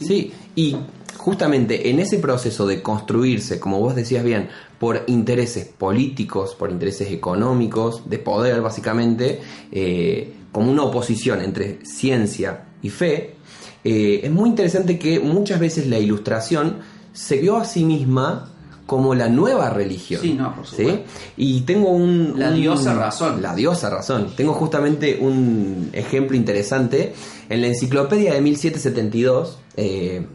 Sí, 0.00 0.32
y 0.56 0.76
justamente 1.24 1.88
en 1.88 2.00
ese 2.00 2.18
proceso 2.18 2.66
de 2.66 2.82
construirse, 2.82 3.58
como 3.58 3.80
vos 3.80 3.94
decías 3.94 4.22
bien, 4.22 4.50
por 4.78 5.04
intereses 5.06 5.64
políticos, 5.64 6.54
por 6.54 6.70
intereses 6.70 7.10
económicos, 7.10 8.02
de 8.10 8.18
poder 8.18 8.60
básicamente, 8.60 9.40
eh, 9.72 10.34
como 10.52 10.70
una 10.70 10.82
oposición 10.82 11.40
entre 11.40 11.78
ciencia 11.86 12.66
y 12.82 12.90
fe, 12.90 13.36
eh, 13.84 14.20
es 14.22 14.30
muy 14.30 14.50
interesante 14.50 14.98
que 14.98 15.18
muchas 15.18 15.58
veces 15.58 15.86
la 15.86 15.98
ilustración 15.98 16.80
se 17.14 17.38
vio 17.38 17.56
a 17.56 17.64
sí 17.64 17.84
misma 17.86 18.50
como 18.84 19.14
la 19.14 19.30
nueva 19.30 19.70
religión. 19.70 20.20
Sí, 20.20 20.34
no, 20.34 20.54
por 20.54 20.66
supuesto. 20.66 21.04
Y 21.38 21.62
tengo 21.62 21.88
un... 21.88 22.34
La 22.36 22.50
un- 22.50 22.56
diosa 22.56 22.92
razón. 22.94 23.40
La 23.40 23.54
diosa 23.54 23.88
razón. 23.88 24.32
Tengo 24.36 24.52
justamente 24.52 25.16
un 25.18 25.88
ejemplo 25.94 26.36
interesante. 26.36 27.14
En 27.48 27.62
la 27.62 27.68
enciclopedia 27.68 28.34
de 28.34 28.42
1772, 28.42 29.58
eh, 29.78 30.26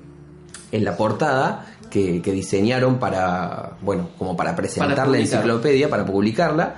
en 0.72 0.84
la 0.84 0.96
portada 0.96 1.66
que, 1.90 2.22
que 2.22 2.32
diseñaron 2.32 3.00
para, 3.00 3.78
bueno, 3.82 4.10
como 4.18 4.36
para 4.36 4.56
presentar 4.56 4.96
Para 4.96 5.08
la 5.08 5.20
enciclopedia, 5.20 5.90
para 5.90 6.06
publicarla, 6.06 6.76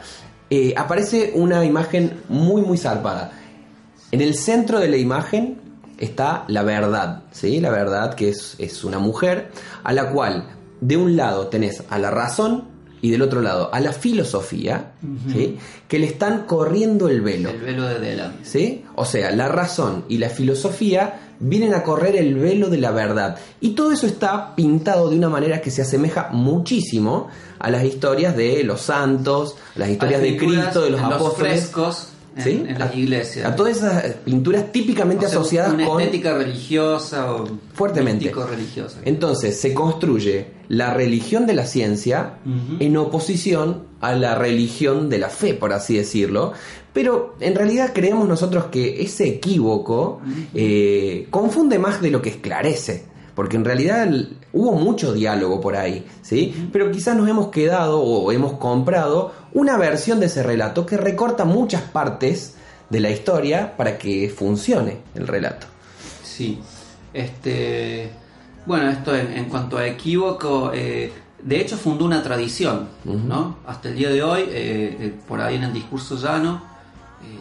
eh, 0.49 0.73
aparece 0.75 1.31
una 1.35 1.63
imagen 1.65 2.23
muy, 2.29 2.61
muy 2.61 2.77
zarpada. 2.77 3.31
En 4.11 4.21
el 4.21 4.35
centro 4.35 4.79
de 4.79 4.89
la 4.89 4.97
imagen 4.97 5.61
está 5.97 6.43
la 6.47 6.63
verdad, 6.63 7.23
¿sí? 7.31 7.59
La 7.59 7.69
verdad 7.69 8.15
que 8.15 8.29
es, 8.29 8.55
es 8.57 8.83
una 8.83 8.99
mujer 8.99 9.51
a 9.83 9.93
la 9.93 10.09
cual 10.11 10.45
de 10.81 10.97
un 10.97 11.15
lado 11.15 11.47
tenés 11.47 11.83
a 11.89 11.97
la 11.99 12.11
razón 12.11 12.70
y 13.01 13.09
del 13.09 13.21
otro 13.23 13.41
lado 13.41 13.73
a 13.73 13.79
la 13.79 13.93
filosofía, 13.93 14.91
¿sí? 15.33 15.57
Que 15.87 15.97
le 15.99 16.05
están 16.05 16.43
corriendo 16.45 17.09
el 17.09 17.21
velo. 17.21 17.49
El 17.49 17.59
velo 17.61 17.85
de 17.87 17.99
Delan. 17.99 18.35
¿Sí? 18.43 18.85
O 18.95 19.05
sea, 19.05 19.31
la 19.31 19.47
razón 19.47 20.05
y 20.07 20.17
la 20.19 20.29
filosofía 20.29 21.33
vienen 21.39 21.73
a 21.73 21.81
correr 21.81 22.15
el 22.15 22.35
velo 22.35 22.69
de 22.69 22.77
la 22.77 22.91
verdad. 22.91 23.37
Y 23.59 23.71
todo 23.71 23.91
eso 23.91 24.05
está 24.05 24.55
pintado 24.55 25.09
de 25.09 25.15
una 25.17 25.29
manera 25.29 25.59
que 25.61 25.71
se 25.71 25.81
asemeja 25.81 26.29
muchísimo 26.31 27.29
a 27.57 27.71
las 27.71 27.83
historias 27.83 28.35
de 28.37 28.63
los 28.63 28.81
santos, 28.81 29.55
a 29.75 29.79
las 29.79 29.89
historias 29.89 30.21
de 30.21 30.37
Cristo, 30.37 30.81
de 30.83 30.91
los 30.91 31.01
apóstoles. 31.01 31.53
frescos 31.53 32.07
en, 32.35 32.43
¿sí? 32.43 32.63
en 32.67 32.77
las 32.79 32.91
A- 32.91 32.95
iglesias. 32.95 33.45
A 33.51 33.55
todas 33.55 33.77
esas 33.77 34.03
pinturas 34.23 34.71
típicamente 34.71 35.25
O 35.25 35.29
sea, 35.29 35.39
asociadas 35.39 35.73
una 35.73 35.85
con... 35.87 35.99
estética 36.01 36.35
religiosa 36.37 37.33
o 37.33 37.47
Fuertemente. 37.73 38.31
religiosa. 38.31 38.99
Entonces 39.03 39.59
se 39.59 39.73
construye 39.73 40.60
la 40.71 40.93
religión 40.93 41.47
de 41.47 41.53
la 41.53 41.65
ciencia 41.65 42.35
en 42.79 42.95
oposición 42.95 43.87
a 43.99 44.15
la 44.15 44.35
religión 44.35 45.09
de 45.09 45.19
la 45.19 45.27
fe, 45.27 45.53
por 45.53 45.73
así 45.73 45.97
decirlo. 45.97 46.53
Pero 46.93 47.35
en 47.41 47.55
realidad 47.55 47.91
creemos 47.93 48.25
nosotros 48.25 48.67
que 48.71 49.01
ese 49.01 49.27
equívoco 49.27 50.21
eh, 50.53 51.27
confunde 51.29 51.77
más 51.77 52.01
de 52.01 52.09
lo 52.09 52.21
que 52.21 52.29
esclarece. 52.29 53.03
Porque 53.35 53.57
en 53.57 53.65
realidad 53.65 54.09
hubo 54.53 54.71
mucho 54.73 55.11
diálogo 55.11 55.59
por 55.59 55.75
ahí, 55.75 56.05
¿sí? 56.21 56.69
Pero 56.71 56.89
quizás 56.89 57.17
nos 57.17 57.27
hemos 57.27 57.49
quedado 57.49 58.01
o 58.01 58.31
hemos 58.31 58.53
comprado 58.53 59.33
una 59.53 59.77
versión 59.77 60.21
de 60.21 60.27
ese 60.27 60.41
relato 60.41 60.85
que 60.85 60.95
recorta 60.95 61.43
muchas 61.43 61.81
partes 61.81 62.55
de 62.89 62.99
la 63.01 63.09
historia 63.09 63.75
para 63.75 63.97
que 63.97 64.29
funcione 64.29 64.99
el 65.15 65.27
relato. 65.27 65.67
Sí. 66.23 66.59
Este, 67.13 68.11
bueno, 68.65 68.89
esto 68.89 69.15
en, 69.15 69.31
en 69.33 69.45
cuanto 69.45 69.77
a 69.77 69.85
equívoco, 69.87 70.71
eh, 70.73 71.11
de 71.41 71.59
hecho 71.61 71.77
fundó 71.77 72.05
una 72.05 72.21
tradición, 72.21 72.87
¿no? 73.05 73.57
Hasta 73.65 73.89
el 73.89 73.95
día 73.95 74.09
de 74.09 74.21
hoy, 74.23 74.41
eh, 74.41 74.97
eh, 74.99 75.19
por 75.27 75.41
ahí 75.41 75.55
en 75.55 75.63
el 75.63 75.73
discurso 75.73 76.15
llano, 76.17 76.61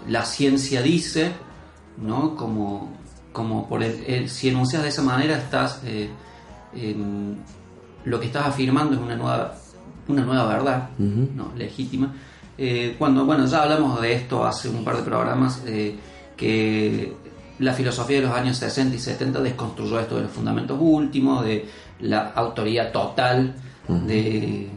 la 0.09 0.25
ciencia 0.25 0.83
dice, 0.83 1.33
¿no? 1.99 2.35
Como, 2.37 2.93
como 3.33 3.69
por 3.69 3.83
el, 3.83 4.05
el- 4.07 4.29
si 4.29 4.49
enuncias 4.49 4.83
de 4.83 4.89
esa 4.89 5.03
manera 5.03 5.37
estás, 5.37 5.81
lo 8.05 8.21
que 8.21 8.27
estás 8.27 8.47
afirmando 8.47 8.95
es 8.95 9.01
una 9.01 9.17
nueva, 9.17 9.55
una 10.09 10.23
nueva 10.25 10.47
verdad, 10.47 10.91
¿no? 10.99 11.53
Legítima. 11.57 12.13
Eh, 12.59 12.95
cuando, 12.99 13.25
bueno, 13.25 13.47
ya 13.47 13.63
hablamos 13.63 14.01
de 14.01 14.13
esto 14.15 14.45
hace 14.45 14.69
un 14.69 14.85
par 14.85 14.97
de 14.97 15.03
programas, 15.03 15.63
eh, 15.67 15.97
que 16.37 17.15
la 17.61 17.73
filosofía 17.75 18.17
de 18.21 18.27
los 18.27 18.37
años 18.37 18.57
60 18.57 18.97
y 18.97 18.99
70 18.99 19.41
desconstruyó 19.41 20.01
esto 20.01 20.17
de 20.17 20.23
los 20.23 20.33
fundamentos 20.33 20.77
últimos, 20.81 21.45
de 21.45 21.67
la 22.01 22.31
autoría 22.31 22.91
total, 22.91 23.55
de 23.87 24.69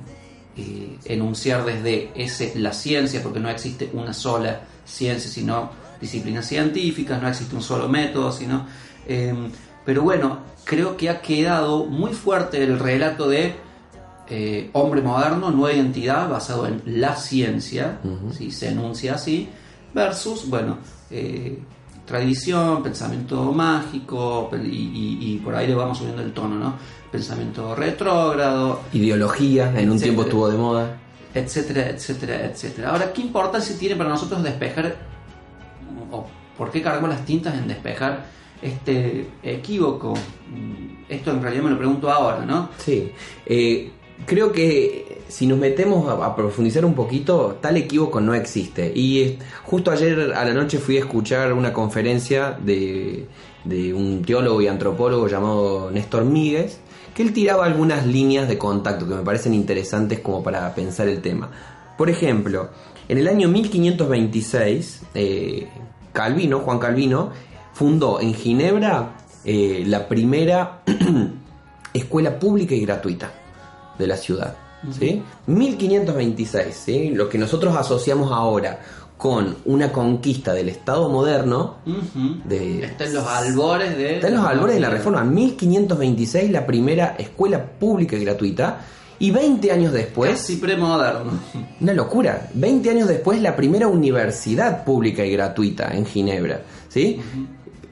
eh, 0.57 0.97
enunciar 1.05 1.65
desde 1.65 2.11
ese 2.15 2.53
la 2.55 2.73
ciencia, 2.73 3.21
porque 3.23 3.39
no 3.39 3.49
existe 3.49 3.89
una 3.93 4.13
sola 4.13 4.61
ciencia, 4.85 5.29
sino 5.29 5.71
disciplinas 5.99 6.47
científicas, 6.47 7.21
no 7.21 7.27
existe 7.27 7.55
un 7.55 7.63
solo 7.63 7.89
método, 7.89 8.31
sino... 8.31 8.65
eh, 9.07 9.33
pero 9.85 10.01
bueno, 10.01 10.39
creo 10.63 10.95
que 10.95 11.09
ha 11.09 11.21
quedado 11.21 11.85
muy 11.85 12.13
fuerte 12.13 12.63
el 12.63 12.79
relato 12.79 13.27
de 13.27 13.55
eh, 14.29 14.69
hombre 14.73 15.01
moderno, 15.01 15.51
nueva 15.51 15.73
identidad 15.75 16.29
basado 16.29 16.67
en 16.67 16.81
la 16.85 17.15
ciencia, 17.15 17.99
¿sí? 18.31 18.51
se 18.51 18.69
enuncia 18.69 19.15
así, 19.15 19.49
versus, 19.93 20.47
bueno, 20.47 20.77
eh, 21.11 21.59
tradición, 22.05 22.83
pensamiento 22.83 23.51
mágico, 23.51 24.49
y, 24.61 24.67
y- 24.67 25.17
y 25.21 25.37
por 25.43 25.55
ahí 25.55 25.67
le 25.67 25.75
vamos 25.75 25.97
subiendo 25.97 26.21
el 26.21 26.33
tono, 26.33 26.55
¿no? 26.55 26.73
Pensamiento 27.11 27.75
retrógrado, 27.75 28.81
Ideología, 28.93 29.71
en 29.79 29.89
un 29.91 29.99
tiempo 29.99 30.23
estuvo 30.23 30.49
de 30.49 30.57
moda. 30.57 30.97
etcétera, 31.33 31.89
etcétera, 31.89 32.45
etcétera. 32.45 32.89
Ahora, 32.91 33.11
¿qué 33.13 33.21
importancia 33.21 33.75
tiene 33.77 33.95
para 33.95 34.09
nosotros 34.09 34.43
despejar, 34.43 34.95
o 36.11 36.25
por 36.57 36.69
qué 36.71 36.81
cargamos 36.81 37.09
las 37.09 37.25
tintas 37.25 37.55
en 37.55 37.67
despejar 37.67 38.25
este 38.61 39.29
equívoco? 39.41 40.13
Mm, 40.13 40.93
Esto 41.09 41.31
en 41.31 41.41
realidad 41.41 41.63
me 41.63 41.69
lo 41.71 41.77
pregunto 41.77 42.09
ahora, 42.11 42.45
¿no? 42.45 42.69
Sí, 42.77 43.11
eh, 43.45 43.91
creo 44.25 44.51
que 44.51 45.23
si 45.27 45.47
nos 45.47 45.57
metemos 45.57 46.07
a, 46.09 46.35
profundizar 46.35 46.85
un 46.85 46.93
poquito, 46.93 47.57
tal 47.59 47.77
equívoco 47.77 48.21
no 48.21 48.33
existe. 48.33 48.91
Y 48.93 49.39
justo 49.63 49.91
ayer 49.91 50.33
a 50.33 50.45
la 50.45 50.53
noche 50.53 50.77
fui 50.77 50.97
a 50.97 50.99
escuchar 50.99 51.53
una 51.53 51.73
conferencia 51.73 52.51
de, 52.51 53.27
de 53.63 53.93
un 53.93 54.23
teólogo 54.23 54.61
y 54.61 54.67
antropólogo 54.67 55.27
llamado 55.27 55.89
Néstor 55.91 56.25
Míguez, 56.25 56.79
que 57.15 57.23
él 57.23 57.33
tiraba 57.33 57.65
algunas 57.65 58.05
líneas 58.05 58.47
de 58.47 58.57
contacto 58.57 59.07
que 59.07 59.15
me 59.15 59.23
parecen 59.23 59.53
interesantes 59.53 60.19
como 60.19 60.43
para 60.43 60.73
pensar 60.75 61.07
el 61.07 61.21
tema. 61.21 61.49
Por 61.97 62.09
ejemplo, 62.09 62.69
en 63.07 63.17
el 63.17 63.27
año 63.27 63.47
1526, 63.49 65.01
eh, 65.15 65.67
Calvino, 66.11 66.59
Juan 66.59 66.79
Calvino, 66.79 67.31
fundó 67.73 68.19
en 68.19 68.33
Ginebra 68.33 69.15
eh, 69.45 69.83
la 69.87 70.07
primera 70.07 70.83
escuela 71.93 72.39
pública 72.39 72.75
y 72.75 72.81
gratuita 72.81 73.42
de 73.97 74.07
la 74.07 74.17
ciudad. 74.17 74.55
¿sí? 74.99 75.21
1526, 75.47 76.75
¿sí? 76.75 77.09
lo 77.09 77.29
que 77.29 77.37
nosotros 77.37 77.75
asociamos 77.77 78.31
ahora 78.31 78.79
con 79.17 79.55
una 79.65 79.91
conquista 79.91 80.53
del 80.53 80.67
Estado 80.69 81.07
moderno. 81.07 81.75
De- 82.45 82.83
Está 82.83 83.05
en 83.05 83.13
los 83.13 83.25
albores 83.25 83.97
de... 83.97 84.15
está 84.15 84.27
en 84.27 84.35
los 84.35 84.45
albores 84.45 84.75
de 84.75 84.81
la 84.81 84.89
reforma. 84.89 85.23
1526, 85.23 86.51
la 86.51 86.65
primera 86.65 87.15
escuela 87.17 87.63
pública 87.63 88.17
y 88.17 88.25
gratuita, 88.25 88.81
y 89.19 89.31
20 89.31 89.71
años 89.71 89.93
después, 89.93 90.31
Casi 90.31 90.57
premoderno. 90.57 91.31
una 91.79 91.93
locura, 91.93 92.49
20 92.55 92.89
años 92.89 93.07
después, 93.07 93.41
la 93.41 93.55
primera 93.55 93.87
universidad 93.87 94.83
pública 94.83 95.23
y 95.25 95.31
gratuita 95.31 95.91
en 95.95 96.05
Ginebra. 96.05 96.61
¿sí? 96.89 97.21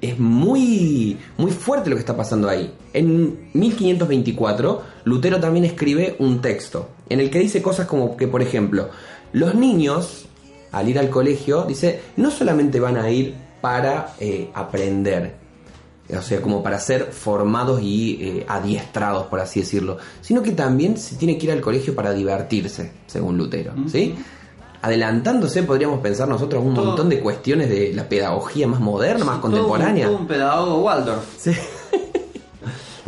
Es 0.01 0.17
muy, 0.17 1.17
muy 1.37 1.51
fuerte 1.51 1.89
lo 1.89 1.95
que 1.95 1.99
está 1.99 2.17
pasando 2.17 2.49
ahí. 2.49 2.73
En 2.93 3.51
1524, 3.53 4.81
Lutero 5.05 5.39
también 5.39 5.65
escribe 5.65 6.15
un 6.19 6.41
texto 6.41 6.89
en 7.07 7.19
el 7.19 7.29
que 7.29 7.39
dice 7.39 7.61
cosas 7.61 7.87
como 7.87 8.17
que, 8.17 8.27
por 8.27 8.41
ejemplo, 8.41 8.89
los 9.33 9.53
niños, 9.53 10.25
al 10.71 10.89
ir 10.89 10.97
al 10.97 11.09
colegio, 11.09 11.63
dice, 11.63 12.01
no 12.17 12.31
solamente 12.31 12.79
van 12.79 12.97
a 12.97 13.09
ir 13.11 13.35
para 13.61 14.15
eh, 14.19 14.49
aprender, 14.53 15.35
o 16.17 16.21
sea, 16.21 16.41
como 16.41 16.63
para 16.63 16.79
ser 16.79 17.11
formados 17.11 17.81
y 17.81 18.17
eh, 18.21 18.45
adiestrados, 18.47 19.27
por 19.27 19.39
así 19.39 19.59
decirlo, 19.61 19.97
sino 20.21 20.41
que 20.41 20.51
también 20.51 20.97
se 20.97 21.15
tiene 21.15 21.37
que 21.37 21.45
ir 21.45 21.51
al 21.51 21.61
colegio 21.61 21.95
para 21.95 22.11
divertirse, 22.13 22.91
según 23.07 23.37
Lutero, 23.37 23.73
¿sí? 23.87 24.15
Adelantándose, 24.81 25.63
podríamos 25.63 25.99
pensar 25.99 26.27
nosotros 26.27 26.63
un 26.63 26.73
Todo- 26.73 26.85
montón 26.87 27.09
de 27.09 27.19
cuestiones 27.19 27.69
de 27.69 27.93
la 27.93 28.07
pedagogía 28.09 28.67
más 28.67 28.79
moderna, 28.79 29.25
más 29.25 29.39
Todo 29.41 29.47
un- 29.47 29.53
contemporánea. 29.53 30.07
todo 30.07 30.17
un 30.17 30.27
pedagogo 30.27 30.81
Waldorf. 30.81 31.23
Sí. 31.37 31.51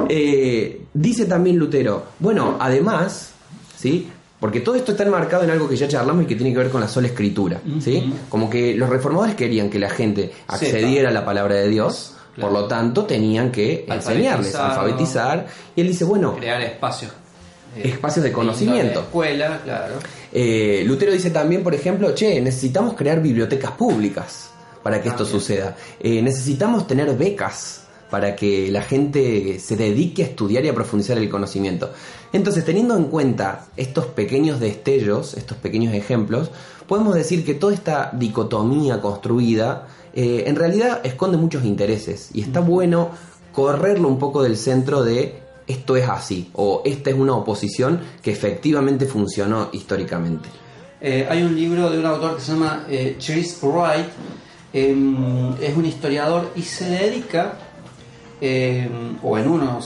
Eh, 0.10 0.82
dice 0.94 1.26
también 1.26 1.58
Lutero, 1.58 2.04
bueno, 2.20 2.58
además, 2.60 3.32
¿sí? 3.78 4.10
Porque 4.40 4.60
todo 4.60 4.76
esto 4.76 4.92
está 4.92 5.04
enmarcado 5.04 5.44
en 5.44 5.52
algo 5.52 5.70
que 5.70 5.76
ya 5.78 5.88
charlamos 5.88 6.24
y 6.24 6.28
que 6.28 6.36
tiene 6.36 6.52
que 6.52 6.58
ver 6.58 6.70
con 6.70 6.82
la 6.82 6.88
sola 6.88 7.08
escritura, 7.08 7.62
¿sí? 7.80 8.12
Como 8.28 8.50
que 8.50 8.76
los 8.76 8.90
reformadores 8.90 9.36
querían 9.36 9.70
que 9.70 9.80
la 9.80 9.90
gente 9.90 10.34
accediera 10.48 11.10
a 11.10 11.12
la 11.14 11.24
palabra 11.24 11.56
de 11.56 11.70
Dios, 11.70 12.16
Claro. 12.36 12.50
por 12.52 12.62
lo 12.62 12.68
tanto 12.68 13.06
tenían 13.06 13.52
que 13.52 13.86
enseñarles, 13.88 14.56
Alfabetizar. 14.56 14.72
alfabetizar. 15.38 15.48
Y 15.76 15.82
él 15.82 15.88
dice, 15.88 16.04
bueno, 16.04 16.36
Crear 16.36 16.62
espacios. 16.64 17.12
Eh, 17.78 17.90
Espacios 17.90 18.24
de 18.24 18.30
en 18.30 18.36
conocimiento. 18.36 19.00
la 19.00 19.06
escuela, 19.06 19.62
claro. 19.64 19.96
eh, 20.32 20.84
Lutero 20.86 21.12
dice 21.12 21.30
también, 21.32 21.64
por 21.64 21.74
ejemplo, 21.74 22.14
che, 22.14 22.40
necesitamos 22.42 22.96
crear 22.96 23.22
bibliotecas 23.22 23.72
públicas 23.72 24.50
para 24.82 25.02
que 25.02 25.10
esto 25.10 25.24
También. 25.24 25.42
suceda. 25.42 25.76
Eh, 26.00 26.22
necesitamos 26.22 26.88
tener 26.88 27.16
becas 27.18 27.82
para 28.10 28.36
que 28.36 28.70
la 28.70 28.84
gente 28.84 29.60
se 29.60 29.76
dedique 29.76 30.22
a 30.24 30.26
estudiar 30.28 30.64
y 30.66 30.70
a 30.70 30.74
profundizar 30.76 31.18
el 31.18 31.30
conocimiento. 31.30 31.92
Entonces, 32.32 32.64
teniendo 32.64 32.96
en 32.96 33.06
cuenta 33.06 33.66
estos 33.76 34.06
pequeños 34.08 34.60
destellos, 34.60 35.34
estos 35.36 35.58
pequeños 35.58 35.94
ejemplos, 35.96 36.52
podemos 36.88 37.16
decir 37.16 37.44
que 37.44 37.56
toda 37.56 37.74
esta 37.74 38.12
dicotomía 38.14 39.02
construida 39.02 39.88
eh, 40.14 40.44
en 40.46 40.56
realidad 40.56 41.02
esconde 41.04 41.38
muchos 41.38 41.64
intereses 41.66 42.30
y 42.34 42.42
está 42.42 42.60
bueno 42.60 43.10
correrlo 43.52 44.08
un 44.10 44.20
poco 44.20 44.44
del 44.44 44.58
centro 44.58 45.04
de 45.04 45.43
esto 45.68 45.96
es 45.96 46.08
así 46.08 46.50
o 46.54 46.82
esta 46.86 47.10
es 47.10 47.16
una 47.16 47.36
oposición 47.36 48.00
que 48.22 48.32
efectivamente 48.32 49.06
funcionó 49.06 49.70
históricamente. 49.72 50.50
Eh, 51.02 51.28
hay 51.30 51.42
un 51.42 51.56
libro 51.56 51.90
de 51.90 52.00
un 52.00 52.06
autor 52.06 52.36
que 52.36 52.42
se 52.42 52.54
llama 52.54 52.86
eh, 52.90 53.18
Chris 53.24 53.60
Wright, 53.62 54.08
em, 54.72 55.54
es 55.62 55.76
un 55.76 55.86
historiador 55.86 56.52
y 56.56 56.62
se 56.62 56.86
dedica, 56.86 57.58
em, 58.40 59.18
o 59.22 59.38
en 59.38 59.48
uno 59.48 59.80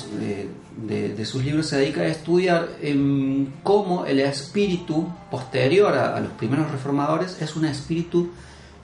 de, 0.78 1.26
sus 1.26 1.44
libros 1.44 1.68
se 1.68 1.78
dedica 1.78 2.02
a 2.02 2.08
estudiar 2.08 2.70
em, 2.82 3.48
cómo 3.64 4.06
el 4.06 4.20
espíritu 4.20 5.08
posterior 5.32 5.94
a 5.94 6.20
los 6.20 6.32
primeros 6.34 6.72
reformadores 6.72 7.42
es 7.42 7.56
un 7.56 7.66
espíritu 7.66 8.30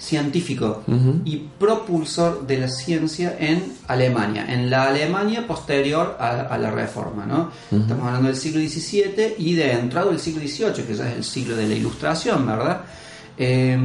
científico 0.04 0.84
y 1.24 1.38
propulsor 1.58 2.46
de 2.46 2.58
la 2.58 2.68
ciencia 2.68 3.38
en 3.40 3.74
Alemania, 3.88 4.46
en 4.52 4.70
la 4.70 4.84
Alemania 4.84 5.48
posterior 5.48 6.18
a, 6.20 6.42
a 6.42 6.58
la 6.58 6.72
reforma. 6.72 7.26
¿no? 7.26 7.52
Estamos 7.72 8.06
hablando 8.08 8.28
del 8.28 8.36
siglo 8.36 8.60
XVII 8.60 9.36
y 9.38 9.54
de 9.54 9.72
entrado 9.72 10.10
del 10.10 10.20
siglo 10.20 10.42
XVIII, 10.42 10.86
que 10.86 10.94
ya 10.94 11.10
es 11.10 11.18
el 11.18 11.24
siglo 11.24 11.56
de 11.56 11.68
la 11.68 11.76
ilustración, 11.76 12.46
¿verdad? 12.46 12.82
Eh, 13.38 13.76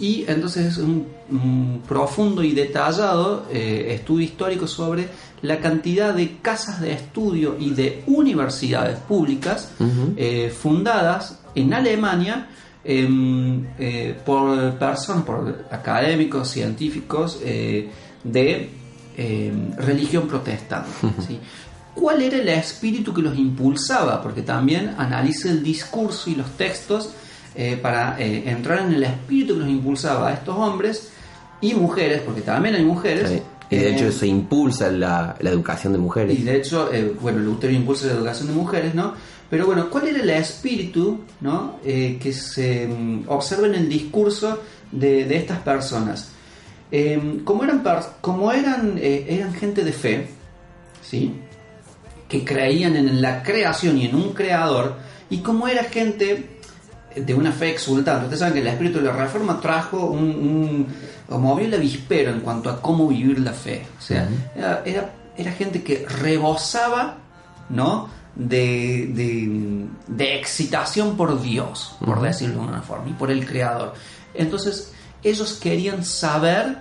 y 0.00 0.24
entonces 0.28 0.66
es 0.66 0.78
un, 0.78 1.06
un 1.30 1.82
profundo 1.88 2.42
y 2.42 2.52
detallado 2.52 3.46
eh, 3.50 3.94
estudio 3.98 4.26
histórico 4.26 4.68
sobre 4.68 5.08
la 5.42 5.58
cantidad 5.58 6.14
de 6.14 6.36
casas 6.40 6.80
de 6.80 6.92
estudio 6.92 7.56
y 7.58 7.70
de 7.70 8.04
universidades 8.06 8.98
públicas 8.98 9.72
eh, 10.16 10.54
fundadas 10.56 11.40
en 11.56 11.74
Alemania 11.74 12.34
em, 12.36 12.46
eh, 12.84 14.14
por 14.24 14.74
personas, 14.78 15.24
por 15.24 15.66
académicos, 15.70 16.48
científicos 16.48 17.40
eh, 17.44 17.88
de 18.24 18.70
em, 19.16 19.76
religión 19.76 20.26
protestante. 20.26 20.90
¿sí? 21.26 21.38
¿Cuál 21.94 22.22
era 22.22 22.38
el 22.38 22.48
espíritu 22.48 23.12
que 23.12 23.20
los 23.20 23.36
impulsaba? 23.36 24.22
Porque 24.22 24.42
también 24.42 24.94
analiza 24.96 25.50
el 25.50 25.62
discurso 25.62 26.30
y 26.30 26.34
los 26.34 26.50
textos 26.56 27.10
eh, 27.54 27.78
para 27.80 28.18
eh, 28.18 28.48
entrar 28.48 28.80
en 28.80 28.94
el 28.94 29.02
espíritu 29.02 29.54
que 29.54 29.60
los 29.60 29.68
impulsaba 29.68 30.28
a 30.28 30.32
estos 30.32 30.56
hombres 30.56 31.10
y 31.60 31.74
mujeres, 31.74 32.22
porque 32.24 32.40
también 32.40 32.74
hay 32.74 32.84
mujeres. 32.84 33.28
Sí. 33.28 33.42
Y 33.70 33.76
de 33.78 33.94
hecho 33.94 34.12
se 34.12 34.26
impulsa 34.26 34.90
la, 34.90 35.34
la 35.40 35.50
educación 35.50 35.94
de 35.94 35.98
mujeres. 35.98 36.38
y 36.38 36.42
de 36.42 36.56
hecho, 36.56 36.92
eh, 36.92 37.14
bueno, 37.20 37.38
Lutero 37.38 37.72
impulsa 37.72 38.06
la 38.06 38.12
educación 38.14 38.48
de 38.48 38.54
mujeres, 38.54 38.94
¿no? 38.94 39.14
Pero 39.52 39.66
bueno, 39.66 39.90
¿cuál 39.90 40.08
era 40.08 40.22
el 40.22 40.30
espíritu, 40.30 41.20
¿no? 41.42 41.76
Eh, 41.84 42.18
que 42.20 42.32
se 42.32 42.88
mm, 42.88 43.24
observa 43.28 43.66
en 43.66 43.74
el 43.74 43.88
discurso 43.88 44.60
de, 44.90 45.26
de 45.26 45.36
estas 45.36 45.58
personas? 45.60 46.32
eh, 46.92 47.40
como 47.42 47.64
eran, 47.64 47.82
como 48.20 48.52
eran, 48.52 48.98
eh, 48.98 49.24
eran 49.26 49.54
gente 49.54 49.82
de 49.82 49.92
fe, 49.92 50.28
¿sí? 51.02 51.34
que 52.28 52.44
creían 52.44 52.96
en 52.96 53.20
la 53.20 53.42
creación 53.42 53.96
y 53.96 54.06
en 54.06 54.14
un 54.14 54.34
creador, 54.34 54.96
y 55.30 55.38
como 55.38 55.66
era 55.66 55.84
gente 55.84 56.58
de 57.16 57.34
una 57.34 57.50
fe 57.50 57.70
exultante. 57.70 58.24
Ustedes 58.24 58.40
saben 58.40 58.54
que 58.54 58.60
el 58.60 58.66
espíritu 58.66 58.98
de 58.98 59.06
la 59.06 59.12
reforma 59.12 59.58
trajo 59.60 60.06
un, 60.06 60.86
un 61.28 61.40
movió 61.40 61.66
el 61.66 61.74
avispero 61.74 62.30
en 62.30 62.40
cuanto 62.40 62.68
a 62.68 62.80
cómo 62.80 63.08
vivir 63.08 63.40
la 63.40 63.52
fe. 63.52 63.86
O 63.98 64.02
sea, 64.02 64.28
era, 64.54 65.12
era, 65.36 65.52
gente 65.52 65.82
que 65.82 66.06
rebosaba, 66.06 67.18
¿no? 67.70 68.08
De, 68.34 69.88
de, 70.08 70.38
excitación 70.38 71.16
por 71.18 71.42
Dios, 71.42 71.96
por 72.04 72.22
decirlo 72.22 72.62
de 72.62 72.68
una 72.68 72.82
forma, 72.82 73.10
y 73.10 73.12
por 73.12 73.30
el 73.30 73.46
Creador. 73.46 73.92
Entonces, 74.34 74.92
ellos 75.22 75.54
querían 75.54 76.04
saber 76.04 76.78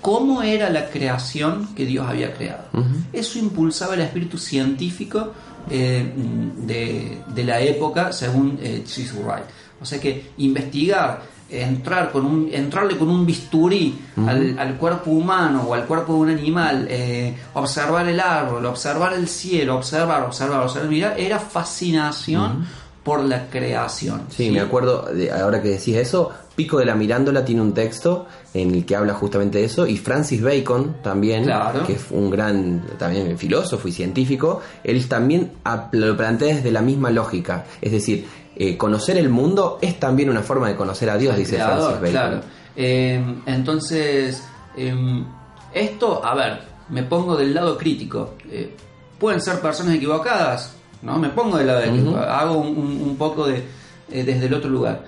cómo 0.00 0.42
era 0.42 0.70
la 0.70 0.90
creación 0.90 1.74
que 1.74 1.84
Dios 1.84 2.06
había 2.08 2.34
creado. 2.34 2.64
Eso 3.12 3.38
impulsaba 3.38 3.94
el 3.94 4.00
espíritu 4.00 4.38
científico 4.38 5.32
eh, 5.70 6.12
de, 6.56 7.44
la 7.44 7.60
época, 7.60 8.12
según 8.12 8.58
eh, 8.62 8.84
Wright. 9.22 9.44
O 9.80 9.84
sea 9.84 10.00
que 10.00 10.32
investigar, 10.38 11.22
entrar 11.50 12.12
con 12.12 12.26
un, 12.26 12.48
entrarle 12.52 12.96
con 12.96 13.08
un 13.08 13.24
bisturí 13.24 13.98
al, 14.26 14.76
cuerpo 14.76 15.10
humano 15.10 15.64
o 15.68 15.74
al 15.74 15.86
cuerpo 15.86 16.14
de 16.14 16.18
un 16.18 16.30
animal, 16.30 16.86
eh, 16.90 17.34
observar 17.54 18.06
el 18.08 18.20
árbol, 18.20 18.66
observar 18.66 19.14
el 19.14 19.28
cielo, 19.28 19.76
observar, 19.76 20.22
observar, 20.22 20.62
observar, 20.62 21.14
era 21.18 21.38
fascinación 21.38 22.66
por 23.02 23.24
la 23.24 23.48
creación. 23.48 24.22
Sí, 24.28 24.50
me 24.50 24.60
acuerdo, 24.60 25.08
de, 25.14 25.30
ahora 25.30 25.62
que 25.62 25.68
decís 25.68 25.96
eso, 25.96 26.30
Pico 26.54 26.78
de 26.78 26.84
la 26.84 26.94
Mirándola 26.94 27.44
tiene 27.44 27.62
un 27.62 27.72
texto 27.72 28.26
en 28.52 28.74
el 28.74 28.84
que 28.84 28.96
habla 28.96 29.14
justamente 29.14 29.58
de 29.58 29.64
eso, 29.64 29.86
y 29.86 29.96
Francis 29.96 30.42
Bacon 30.42 30.96
también, 31.02 31.48
que 31.86 31.94
es 31.94 32.06
un 32.10 32.28
gran 32.28 32.84
también 32.98 33.38
filósofo 33.38 33.88
y 33.88 33.92
científico, 33.92 34.60
él 34.84 35.06
también 35.08 35.52
lo 35.92 36.16
plantea 36.16 36.56
desde 36.56 36.70
la 36.70 36.82
misma 36.82 37.10
lógica, 37.10 37.64
es 37.80 37.92
decir, 37.92 38.26
eh, 38.60 38.76
conocer 38.76 39.16
el 39.16 39.28
mundo 39.28 39.78
es 39.80 40.00
también 40.00 40.28
una 40.30 40.42
forma 40.42 40.66
de 40.66 40.74
conocer 40.74 41.08
a 41.10 41.16
Dios, 41.16 41.36
dice 41.36 41.58
Francis 41.58 42.12
Bacon. 42.12 42.40
Em, 42.74 43.40
entonces, 43.46 44.42
em, 44.76 45.24
esto, 45.72 46.24
a 46.24 46.34
ver, 46.34 46.62
me 46.88 47.04
pongo 47.04 47.36
del 47.36 47.54
lado 47.54 47.78
crítico. 47.78 48.34
Eh, 48.50 48.74
pueden 49.16 49.40
ser 49.40 49.60
personas 49.60 49.94
equivocadas, 49.94 50.74
¿no? 51.02 51.20
Me 51.20 51.28
pongo 51.28 51.56
del 51.56 51.68
lado 51.68 51.80
de 51.82 52.18
hago 52.28 52.58
un, 52.58 53.16
poco 53.16 53.46
de 53.46 53.62
eh, 54.10 54.24
desde 54.24 54.46
el 54.46 54.54
otro 54.54 54.68
lugar. 54.68 55.04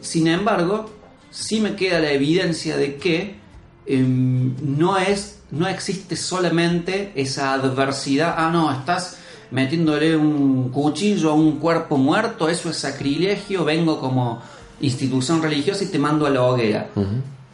sin 0.00 0.26
embargo, 0.28 0.90
sí 1.30 1.60
me 1.60 1.76
queda 1.76 2.00
la 2.00 2.10
evidencia 2.12 2.78
de 2.78 2.96
que 2.96 3.36
em, 3.84 4.54
no 4.62 4.96
es, 4.96 5.42
no 5.50 5.68
existe 5.68 6.16
solamente 6.16 7.12
esa 7.16 7.52
adversidad. 7.52 8.34
Ah, 8.38 8.50
no, 8.50 8.72
estás 8.72 9.18
metiéndole 9.52 10.16
un 10.16 10.70
cuchillo 10.70 11.30
a 11.30 11.34
un 11.34 11.58
cuerpo 11.58 11.98
muerto, 11.98 12.48
eso 12.48 12.70
es 12.70 12.78
sacrilegio, 12.78 13.64
vengo 13.64 14.00
como 14.00 14.42
institución 14.80 15.42
religiosa 15.42 15.84
y 15.84 15.88
te 15.88 15.98
mando 15.98 16.26
a 16.26 16.30
la 16.30 16.42
hoguera. 16.42 16.88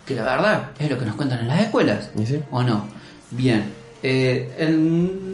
Que 0.07 0.15
la 0.15 0.23
verdad 0.23 0.71
es 0.79 0.89
lo 0.89 0.99
que 0.99 1.05
nos 1.05 1.17
cuentan 1.17 1.41
en 1.41 1.49
las 1.49 1.61
escuelas, 1.61 2.11
¿o 2.51 2.63
no? 2.63 2.87
Bien, 3.31 3.65
eh, 4.03 4.49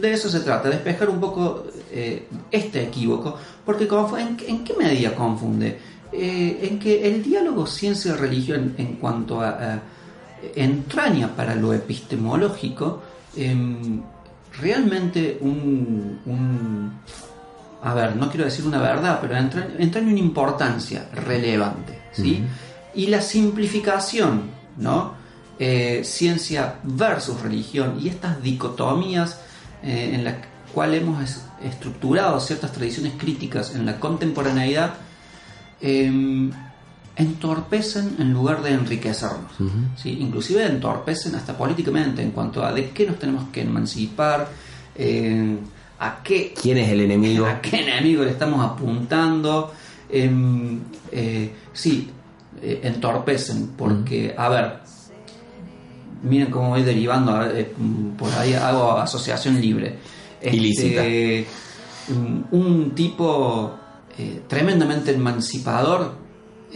de 0.01 0.13
eso 0.13 0.27
se 0.27 0.39
trata, 0.41 0.69
despejar 0.69 1.09
un 1.09 1.19
poco 1.19 1.67
eh, 1.91 2.27
este 2.51 2.83
equívoco, 2.83 3.37
porque 3.63 3.85
¿en, 3.85 4.37
¿en, 4.47 4.63
qué 4.63 4.73
medida 4.73 5.13
confunde? 5.13 5.77
Eh, 6.11 6.59
en 6.63 6.79
que 6.79 7.07
el 7.07 7.23
diálogo 7.23 7.67
ciencia-religión 7.67 8.73
en 8.77 8.95
cuanto 8.95 9.41
a, 9.41 9.81
entraña 10.55 11.35
para 11.35 11.55
lo 11.55 11.73
epistemológico, 11.73 13.01
em, 13.35 14.01
realmente 14.59 15.37
un, 15.41 16.91
a 17.81 17.93
ver, 17.93 18.15
no 18.15 18.29
quiero 18.29 18.45
decir 18.45 18.65
una 18.65 18.81
verdad, 18.81 19.19
pero 19.21 19.37
entra, 19.37 19.67
en 19.77 20.07
una 20.07 20.19
importancia 20.19 21.09
relevante, 21.13 22.01
¿sí? 22.11 22.43
Y 22.93 23.07
la 23.07 23.21
simplificación, 23.21 24.43
¿no? 24.77 25.13
Eh, 25.59 26.01
ciencia 26.03 26.79
versus 26.83 27.41
religión 27.41 27.97
y 28.01 28.09
estas 28.09 28.41
dicotomías 28.41 29.39
eh, 29.83 30.11
en 30.13 30.25
las 30.25 30.35
cuales 30.73 31.01
hemos 31.01 31.43
estructurado 31.63 32.39
ciertas 32.41 32.73
tradiciones 32.73 33.13
críticas 33.17 33.73
en 33.73 33.85
la 33.85 33.97
contemporaneidad, 33.97 34.95
em, 35.79 36.51
entorpecen 37.15 38.17
en 38.19 38.33
lugar 38.33 38.61
de 38.61 38.71
enriquecernos. 38.71 39.51
¿sí? 39.95 40.17
Inclusive 40.19 40.65
entorpecen 40.65 41.35
hasta 41.35 41.57
políticamente 41.57 42.21
en 42.21 42.31
cuanto 42.31 42.63
a 42.63 42.73
de 42.73 42.89
qué 42.89 43.05
nos 43.05 43.17
tenemos 43.17 43.49
que 43.49 43.61
emancipar, 43.61 44.49
eh, 44.95 45.57
a 45.99 46.21
qué... 46.21 46.53
¿Quién 46.59 46.77
es 46.77 46.89
el 46.89 47.01
enemigo? 47.01 47.45
A 47.45 47.61
qué 47.61 47.81
enemigo 47.81 48.23
le 48.23 48.31
estamos 48.31 48.63
apuntando. 48.65 49.71
Em, 50.09 50.79
eh, 51.11 51.51
sí, 51.71 52.09
eh, 52.61 52.81
entorpecen, 52.83 53.69
porque, 53.77 54.35
a 54.37 54.49
ver, 54.49 54.79
miren 56.23 56.51
cómo 56.51 56.69
voy 56.69 56.83
derivando, 56.83 57.39
por 58.17 58.31
ahí 58.33 58.53
hago 58.53 58.91
asociación 58.97 59.59
libre. 59.61 59.95
Este, 60.41 61.47
un 62.51 62.91
tipo 62.93 63.79
tremendamente 64.47 65.11
emancipador 65.11 66.24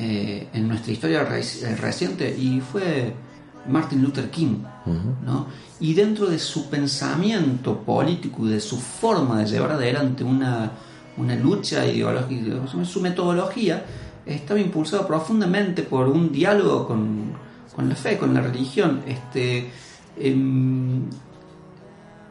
eh, 0.01 0.47
en 0.53 0.65
nuestra 0.65 0.93
historia 0.93 1.27
eh, 1.29 1.75
reciente 1.75 2.33
y 2.33 2.61
fue 2.61 3.13
Martin 3.67 4.01
Luther 4.01 4.29
King. 4.29 4.59
¿no? 5.25 5.47
Y 5.81 5.93
dentro 5.93 6.27
de 6.27 6.39
su 6.39 6.69
pensamiento 6.69 7.81
político 7.81 8.47
y 8.47 8.51
de 8.51 8.61
su 8.61 8.77
forma 8.77 9.39
de 9.39 9.45
llevar 9.47 9.73
adelante 9.73 10.23
una, 10.23 10.71
una 11.17 11.35
lucha 11.35 11.85
ideológica, 11.85 12.65
su 12.85 13.01
metodología, 13.01 13.83
estaba 14.25 14.61
impulsado 14.61 15.05
profundamente 15.05 15.83
por 15.83 16.07
un 16.07 16.31
diálogo 16.31 16.87
con, 16.87 17.33
con 17.75 17.89
la 17.89 17.95
fe, 17.95 18.17
con 18.17 18.33
la 18.33 18.39
religión. 18.39 19.01
Este, 19.05 19.69
em, 20.17 21.09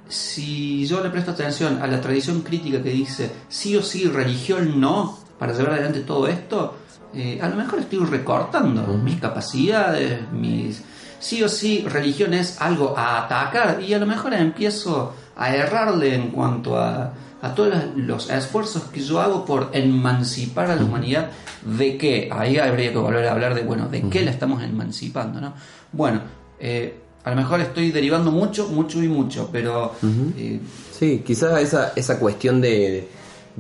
si 0.09 0.87
yo 0.87 1.03
le 1.03 1.11
presto 1.11 1.33
atención 1.33 1.83
a 1.83 1.87
la 1.87 2.01
tradición 2.01 2.41
crítica 2.41 2.83
que 2.83 2.93
dice 2.93 3.31
sí 3.51 3.77
o 3.77 3.83
sí, 3.83 4.09
religión 4.09 4.81
no, 4.81 5.18
para 5.39 5.53
llevar 5.53 5.73
adelante 5.75 6.01
todo 6.01 6.29
esto, 6.29 6.75
eh, 7.15 7.39
a 7.41 7.49
lo 7.49 7.57
mejor 7.57 7.79
estoy 7.81 8.01
recortando 8.01 8.83
mis 8.99 9.21
capacidades, 9.21 10.31
mis... 10.33 10.83
Sí 11.21 11.43
o 11.43 11.49
sí, 11.49 11.85
religión 11.89 12.33
es 12.33 12.61
algo 12.61 12.97
a 12.97 13.25
atacar 13.25 13.83
y 13.83 13.93
a 13.93 13.99
lo 13.99 14.07
mejor 14.07 14.35
empiezo 14.35 15.15
a 15.37 15.53
errarle 15.53 16.15
en 16.15 16.31
cuanto 16.31 16.79
a, 16.79 17.13
a 17.43 17.55
todos 17.55 17.75
los 17.97 18.31
esfuerzos 18.31 18.85
que 18.85 19.01
yo 19.01 19.21
hago 19.21 19.45
por 19.45 19.71
emancipar 19.73 20.71
a 20.71 20.77
la 20.77 20.85
humanidad 20.85 21.31
de 21.65 21.97
qué, 21.97 22.29
ahí 22.33 22.59
habría 22.59 22.93
que 22.93 22.99
volver 22.99 23.27
a 23.27 23.33
hablar 23.33 23.55
de, 23.55 23.63
bueno, 23.63 23.89
de 23.89 24.09
qué 24.09 24.25
la 24.25 24.31
estamos 24.31 24.63
emancipando, 24.63 25.41
¿no? 25.41 25.55
Bueno, 25.93 26.21
eh, 26.61 27.01
a 27.25 27.31
lo 27.31 27.37
mejor 27.37 27.61
estoy 27.61 27.91
derivando 27.91 28.31
mucho, 28.31 28.69
mucho 28.69 29.03
y 29.03 29.09
mucho, 29.09 29.49
pero... 29.53 29.95
Eh, 30.37 30.61
sí, 30.93 31.23
quizás 31.27 31.61
esa, 31.61 31.93
esa 31.95 32.19
cuestión 32.19 32.61
de 32.61 33.09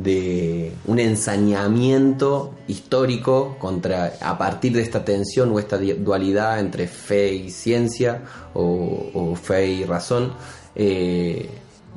de 0.02 0.72
un 0.86 1.00
ensañamiento 1.00 2.54
histórico 2.68 3.56
contra 3.58 4.14
a 4.20 4.38
partir 4.38 4.72
de 4.72 4.82
esta 4.82 5.04
tensión 5.04 5.50
o 5.50 5.58
esta 5.58 5.76
dualidad 5.76 6.60
entre 6.60 6.86
fe 6.86 7.34
y 7.34 7.50
ciencia 7.50 8.22
o, 8.54 9.34
fe 9.34 9.66
y 9.66 9.84
razón 9.84 10.32
eh, 10.76 11.48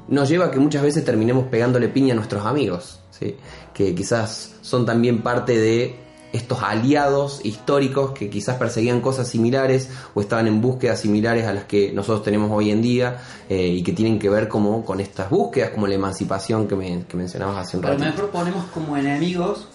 nos 0.07 0.30
lleva 0.30 0.45
a 0.45 0.51
que 0.51 0.59
muchas 0.59 0.82
veces 0.82 1.05
terminemos 1.05 1.45
pegándole 1.45 1.89
piña 1.89 2.13
a 2.13 2.15
nuestros 2.15 2.43
amigos 2.43 2.99
¿sí? 3.11 3.36
que 3.71 3.93
quizás 3.93 4.55
son 4.61 4.84
también 4.84 5.21
parte 5.21 5.59
de 5.59 5.95
estos 6.34 6.63
aliados 6.63 7.41
históricos 7.43 8.11
que 8.11 8.29
quizás 8.29 8.57
perseguían 8.57 9.01
cosas 9.01 9.27
similares 9.27 9.89
o 10.13 10.21
estaban 10.21 10.47
en 10.47 10.61
búsquedas 10.61 10.99
similares 10.99 11.45
a 11.45 11.53
las 11.53 11.65
que 11.65 11.91
nosotros 11.91 12.23
tenemos 12.23 12.49
hoy 12.51 12.71
en 12.71 12.82
día 12.82 13.21
eh, 13.49 13.67
y 13.67 13.84
que 13.84 13.91
tienen 13.91 14.17
que 14.17 14.29
ver 14.29 14.47
como 14.47 14.86
con 14.86 14.99
estas 14.99 15.29
búsquedas, 15.29 15.71
como 15.71 15.88
la 15.88 15.95
emancipación 15.95 16.67
que, 16.67 16.75
me, 16.75 17.05
que 17.05 17.17
mencionabas 17.17 17.67
hace 17.67 17.77
un 17.77 17.84
rato. 17.84 17.95
A 17.95 17.99
lo 17.99 18.11
mejor 18.11 18.29
ponemos 18.29 18.65
como 18.73 18.95
enemigos 18.95 19.67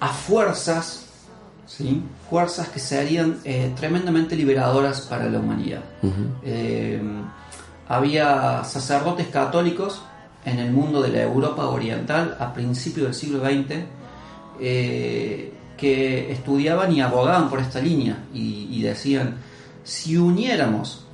a 0.00 0.08
fuerzas, 0.08 1.06
¿sí? 1.66 2.02
fuerzas 2.30 2.68
que 2.68 2.78
serían 2.78 3.38
eh, 3.44 3.72
tremendamente 3.76 4.36
liberadoras 4.36 5.02
para 5.02 5.28
la 5.28 5.38
humanidad. 5.38 5.82
Eh, 6.42 7.00
había 7.88 8.64
sacerdotes 8.64 9.28
católicos 9.28 10.02
en 10.44 10.58
el 10.58 10.70
mundo 10.70 11.00
de 11.02 11.08
la 11.08 11.22
Europa 11.22 11.66
oriental 11.66 12.36
a 12.38 12.52
principios 12.52 13.06
del 13.06 13.14
siglo 13.14 13.40
XX 13.40 13.84
eh, 14.60 15.52
que 15.76 16.32
estudiaban 16.32 16.92
y 16.92 17.00
abogaban 17.00 17.50
por 17.50 17.60
esta 17.60 17.80
línea 17.80 18.24
y, 18.32 18.80
decían, 18.82 19.36
si 19.82 20.16
uniéramos 20.16 21.06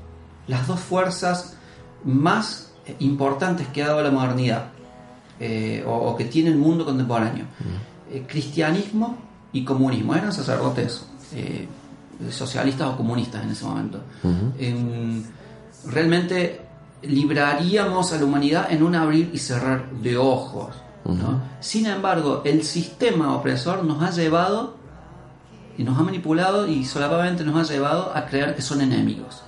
las 0.47 0.67
dos 0.67 0.81
fuerzas 0.81 1.57
más 2.05 2.73
importantes 2.99 3.69
que 3.69 3.83
ha 3.83 3.89
dado 3.89 4.03
la 4.03 4.11
modernidad 4.11 4.67
eh, 5.39 5.83
o, 5.87 6.15
que 6.17 6.25
tiene 6.25 6.51
el 6.51 6.57
mundo 6.57 6.85
contemporáneo, 6.85 7.47
eh, 8.13 8.25
cristianismo 8.27 9.17
y 9.53 9.65
comunismo, 9.65 10.15
eran 10.15 10.33
sacerdotes 10.33 11.07
socialistas 12.31 12.89
o 12.89 12.97
comunistas 12.97 13.43
en 13.43 13.51
ese 13.51 13.65
momento. 13.65 14.03
Em, 14.59 15.23
realmente 15.87 16.61
libraríamos 17.03 18.13
a 18.13 18.19
la 18.19 18.25
humanidad 18.25 18.71
en 18.71 18.83
un 18.83 18.95
abrir 18.95 19.31
y 19.33 19.39
cerrar 19.39 19.91
de 19.91 20.17
ojos. 20.17 20.75
Sin 21.61 21.87
embargo, 21.87 22.43
el 22.45 22.63
sistema 22.63 23.35
opresor 23.35 23.85
nos 23.85 24.03
ha 24.03 24.11
llevado 24.11 24.75
y 25.77 25.83
nos 25.83 25.99
ha 25.99 26.03
manipulado 26.03 26.67
y 26.67 26.85
solamente 26.85 27.45
nos 27.45 27.57
ha 27.57 27.73
llevado 27.73 28.13
a 28.15 28.27
creer 28.27 28.55
que 28.55 28.63
son 28.63 28.81
enemigos. 28.81 29.43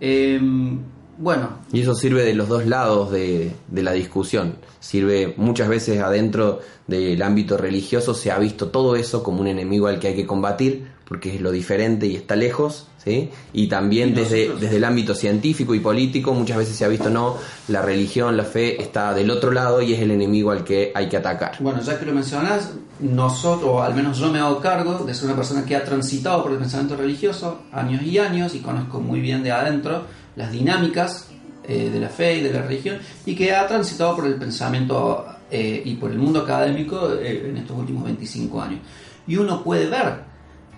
Em, 0.00 0.78
bueno. 1.18 1.50
Y 1.72 1.82
eso 1.82 1.94
sirve 1.94 2.24
de 2.24 2.34
los 2.34 2.48
dos 2.48 2.66
lados 2.66 3.10
de, 3.10 3.54
de, 3.68 3.82
la 3.82 3.92
discusión. 3.92 4.56
Sirve 4.80 5.34
muchas 5.36 5.68
veces 5.68 6.00
adentro 6.00 6.60
del 6.90 7.22
ámbito 7.22 7.56
religioso, 7.56 8.14
se 8.14 8.30
ha 8.30 8.38
visto 8.38 8.68
todo 8.68 8.96
eso 8.96 9.22
como 9.22 9.40
un 9.40 9.46
enemigo 9.46 9.86
al 9.86 9.98
que 9.98 10.08
hay 10.08 10.16
que 10.16 10.26
combatir, 10.26 10.88
porque 11.06 11.34
es 11.34 11.40
lo 11.40 11.50
diferente 11.50 12.06
y 12.06 12.16
está 12.16 12.36
lejos, 12.36 12.86
¿sí? 13.02 13.30
Y 13.52 13.68
también 13.68 14.14
desde, 14.14 14.54
desde 14.54 14.76
el 14.76 14.84
ámbito 14.84 15.14
científico 15.14 15.74
y 15.74 15.80
político 15.80 16.34
muchas 16.34 16.58
veces 16.58 16.76
se 16.76 16.84
ha 16.84 16.88
visto, 16.88 17.08
no, 17.08 17.36
la 17.68 17.82
religión, 17.82 18.36
la 18.36 18.44
fe 18.44 18.80
está 18.80 19.14
del 19.14 19.30
otro 19.30 19.50
lado 19.52 19.80
y 19.82 19.94
es 19.94 20.00
el 20.00 20.10
enemigo 20.10 20.50
al 20.50 20.64
que 20.64 20.92
hay 20.94 21.08
que 21.08 21.16
atacar. 21.16 21.52
Bueno, 21.60 21.80
ya 21.80 21.98
que 21.98 22.06
lo 22.06 22.12
mencionas, 22.12 22.72
nosotros, 23.00 23.70
o 23.70 23.82
al 23.82 23.94
menos 23.94 24.18
yo 24.18 24.30
me 24.30 24.38
hago 24.38 24.60
cargo 24.60 25.04
de 25.04 25.14
ser 25.14 25.26
una 25.26 25.36
persona 25.36 25.64
que 25.64 25.74
ha 25.74 25.84
transitado 25.84 26.42
por 26.42 26.52
el 26.52 26.58
pensamiento 26.58 26.96
religioso 26.96 27.62
años 27.72 28.02
y 28.02 28.18
años 28.18 28.54
y 28.54 28.58
conozco 28.60 29.00
muy 29.00 29.20
bien 29.20 29.42
de 29.42 29.52
adentro 29.52 30.02
las 30.36 30.52
dinámicas 30.52 31.28
eh, 31.64 31.90
de 31.92 32.00
la 32.00 32.08
fe 32.08 32.38
y 32.38 32.40
de 32.42 32.52
la 32.52 32.62
religión 32.62 32.98
y 33.26 33.36
que 33.36 33.54
ha 33.54 33.66
transitado 33.66 34.16
por 34.16 34.26
el 34.26 34.34
pensamiento 34.34 35.24
eh, 35.50 35.82
y 35.84 35.94
por 35.96 36.12
el 36.12 36.18
mundo 36.18 36.40
académico 36.40 37.14
eh, 37.14 37.48
en 37.48 37.56
estos 37.56 37.76
últimos 37.76 38.04
25 38.04 38.62
años. 38.62 38.80
Y 39.26 39.36
uno 39.36 39.64
puede 39.64 39.86
ver 39.88 40.22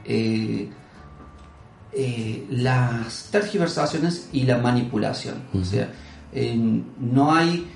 eh, 0.04 0.68
eh, 1.92 2.46
las 2.50 3.28
tergiversaciones 3.30 4.30
y 4.32 4.44
la 4.44 4.58
manipulación. 4.58 5.42
O 5.54 5.64
sea, 5.64 5.92
no 6.98 7.34
hay, 7.34 7.68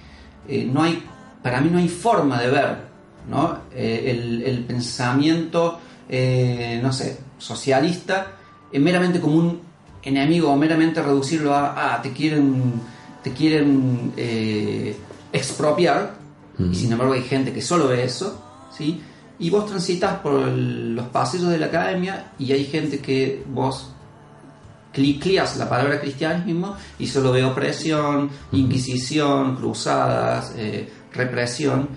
no 0.72 0.82
hay, 0.82 1.02
para 1.42 1.60
mí 1.60 1.68
no 1.70 1.78
hay 1.78 1.88
forma 1.88 2.40
de 2.40 2.50
ver 2.50 2.76
¿no? 3.28 3.58
El, 3.74 4.64
pensamiento, 4.66 5.78
no 6.82 6.92
sé, 6.92 7.18
socialista 7.36 8.32
meramente 8.72 9.20
como 9.20 9.36
un 9.36 9.60
enemigo 10.02 10.50
o 10.50 10.56
meramente 10.56 11.02
reducirlo 11.02 11.54
a, 11.54 11.94
ah, 11.94 12.02
te 12.02 12.12
quieren, 12.12 12.80
te 13.22 13.32
quieren 13.32 14.12
expropiar, 15.32 16.25
y 16.58 16.74
sin 16.74 16.92
embargo 16.92 17.12
hay 17.12 17.22
gente 17.22 17.52
que 17.52 17.60
solo 17.60 17.88
ve 17.88 18.04
eso, 18.04 18.42
¿sí? 18.76 19.02
Y 19.38 19.50
vos 19.50 19.66
transitas 19.66 20.20
por 20.20 20.32
los 20.32 21.08
pasillos 21.08 21.50
de 21.50 21.58
la 21.58 21.66
academia 21.66 22.32
y 22.38 22.52
hay 22.52 22.64
gente 22.64 23.00
que 23.00 23.44
vos 23.48 23.90
clicías 24.92 25.58
la 25.58 25.68
palabra 25.68 26.00
cristianismo 26.00 26.74
y 26.98 27.06
solo 27.06 27.32
ve 27.32 27.44
opresión, 27.44 28.30
inquisición, 28.52 29.56
cruzadas, 29.56 30.54
eh, 30.56 30.90
represión. 31.12 31.90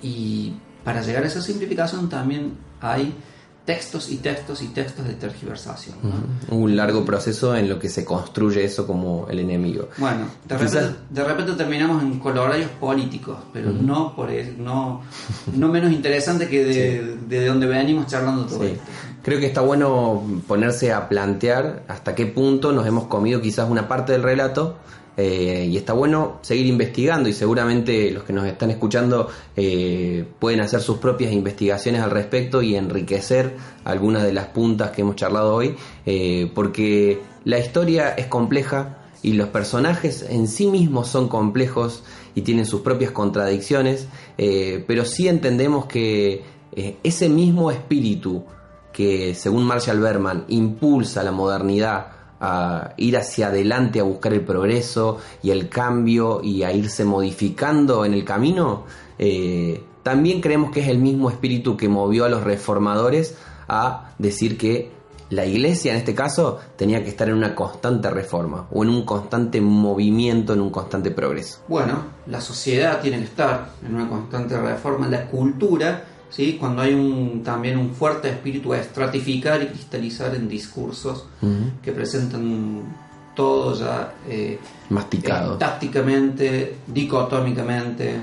Y 0.00 0.54
para 0.82 1.02
llegar 1.02 1.24
a 1.24 1.26
esa 1.26 1.42
simplificación 1.42 2.08
también 2.08 2.54
hay 2.80 3.14
textos 3.64 4.10
y 4.10 4.16
textos 4.16 4.60
y 4.62 4.68
textos 4.68 5.06
de 5.06 5.14
tergiversación. 5.14 5.96
Un 6.50 6.76
largo 6.76 7.04
proceso 7.04 7.54
en 7.54 7.68
lo 7.68 7.78
que 7.78 7.88
se 7.88 8.04
construye 8.04 8.64
eso 8.64 8.86
como 8.86 9.26
el 9.30 9.38
enemigo. 9.38 9.88
Bueno, 9.98 10.26
de, 10.48 11.24
repente, 11.24 11.52
terminamos 11.52 12.02
en 12.02 12.18
colorarios 12.18 12.70
políticos, 12.72 13.38
pero 13.52 13.70
no 13.70 14.16
por 14.16 14.30
no, 14.58 15.02
no 15.54 15.68
menos 15.68 15.92
interesante 15.92 16.48
que 16.48 16.64
de, 16.64 17.16
de 17.28 17.46
donde 17.46 17.66
venimos 17.66 18.06
charlando 18.06 18.46
todo 18.46 18.64
esto. 18.64 18.82
Creo 19.22 19.38
que 19.38 19.46
está 19.46 19.60
bueno 19.60 20.42
ponerse 20.48 20.92
a 20.92 21.08
plantear 21.08 21.84
hasta 21.86 22.16
qué 22.16 22.26
punto 22.26 22.72
nos 22.72 22.86
hemos 22.88 23.04
comido 23.04 23.40
quizás 23.40 23.70
una 23.70 23.86
parte 23.86 24.10
del 24.10 24.24
relato 24.24 24.78
eh, 25.14 25.68
y 25.70 25.76
está 25.76 25.92
bueno 25.92 26.38
seguir 26.40 26.66
investigando 26.66 27.28
y 27.28 27.34
seguramente 27.34 28.10
los 28.10 28.24
que 28.24 28.32
nos 28.32 28.46
están 28.46 28.70
escuchando 28.70 29.28
eh, 29.54 30.24
pueden 30.38 30.62
hacer 30.62 30.80
sus 30.80 30.96
propias 30.98 31.32
investigaciones 31.32 32.00
al 32.00 32.10
respecto 32.10 32.62
y 32.62 32.76
enriquecer 32.76 33.54
algunas 33.84 34.22
de 34.22 34.32
las 34.32 34.46
puntas 34.46 34.90
que 34.92 35.02
hemos 35.02 35.16
charlado 35.16 35.54
hoy, 35.54 35.76
eh, 36.06 36.50
porque 36.54 37.20
la 37.44 37.58
historia 37.58 38.10
es 38.10 38.26
compleja 38.26 39.00
y 39.22 39.34
los 39.34 39.48
personajes 39.48 40.24
en 40.28 40.48
sí 40.48 40.66
mismos 40.66 41.08
son 41.08 41.28
complejos 41.28 42.04
y 42.34 42.40
tienen 42.40 42.64
sus 42.64 42.80
propias 42.80 43.10
contradicciones, 43.10 44.08
pero 44.36 45.04
sí 45.04 45.28
entendemos 45.28 45.86
que 45.86 46.42
ese 47.04 47.28
mismo 47.28 47.70
espíritu 47.70 48.44
que 48.92 49.34
según 49.34 49.64
Marshall 49.64 50.00
Berman 50.00 50.44
impulsa 50.48 51.22
la 51.22 51.30
modernidad 51.30 52.21
a 52.44 52.92
ir 52.96 53.16
hacia 53.16 53.46
adelante, 53.46 54.00
a 54.00 54.02
buscar 54.02 54.32
el 54.32 54.40
progreso 54.40 55.18
y 55.44 55.50
el 55.50 55.68
cambio 55.68 56.40
y 56.42 56.64
a 56.64 56.72
irse 56.72 57.04
modificando 57.04 58.04
en 58.04 58.14
el 58.14 58.24
camino, 58.24 58.84
eh, 59.16 59.80
también 60.02 60.40
creemos 60.40 60.72
que 60.72 60.80
es 60.80 60.88
el 60.88 60.98
mismo 60.98 61.30
espíritu 61.30 61.76
que 61.76 61.88
movió 61.88 62.24
a 62.24 62.28
los 62.28 62.42
reformadores 62.42 63.36
a 63.68 64.10
decir 64.18 64.58
que 64.58 64.90
la 65.30 65.46
iglesia 65.46 65.92
en 65.92 65.98
este 65.98 66.16
caso 66.16 66.58
tenía 66.76 67.04
que 67.04 67.10
estar 67.10 67.28
en 67.28 67.36
una 67.36 67.54
constante 67.54 68.10
reforma 68.10 68.66
o 68.72 68.82
en 68.82 68.90
un 68.90 69.04
constante 69.04 69.60
movimiento, 69.60 70.52
en 70.52 70.60
un 70.60 70.70
constante 70.70 71.12
progreso. 71.12 71.60
Bueno, 71.68 72.02
la 72.26 72.40
sociedad 72.40 73.00
tiene 73.00 73.18
que 73.18 73.24
estar 73.24 73.68
en 73.86 73.94
una 73.94 74.08
constante 74.08 74.60
reforma, 74.60 75.06
la 75.06 75.26
cultura 75.26 76.04
¿sí? 76.32 76.56
cuando 76.58 76.82
hay 76.82 76.94
un, 76.94 77.42
también 77.44 77.78
un 77.78 77.90
fuerte 77.90 78.30
espíritu 78.30 78.72
a 78.72 78.78
estratificar 78.78 79.62
y 79.62 79.66
cristalizar 79.66 80.34
en 80.34 80.48
discursos 80.48 81.26
que 81.82 81.92
presentan 81.92 82.82
todo 83.34 83.78
ya 83.78 84.14
eh, 84.28 84.58
masticado, 84.90 85.54
eh, 85.54 85.58
tácticamente, 85.58 86.76
dicotómicamente, 86.86 88.16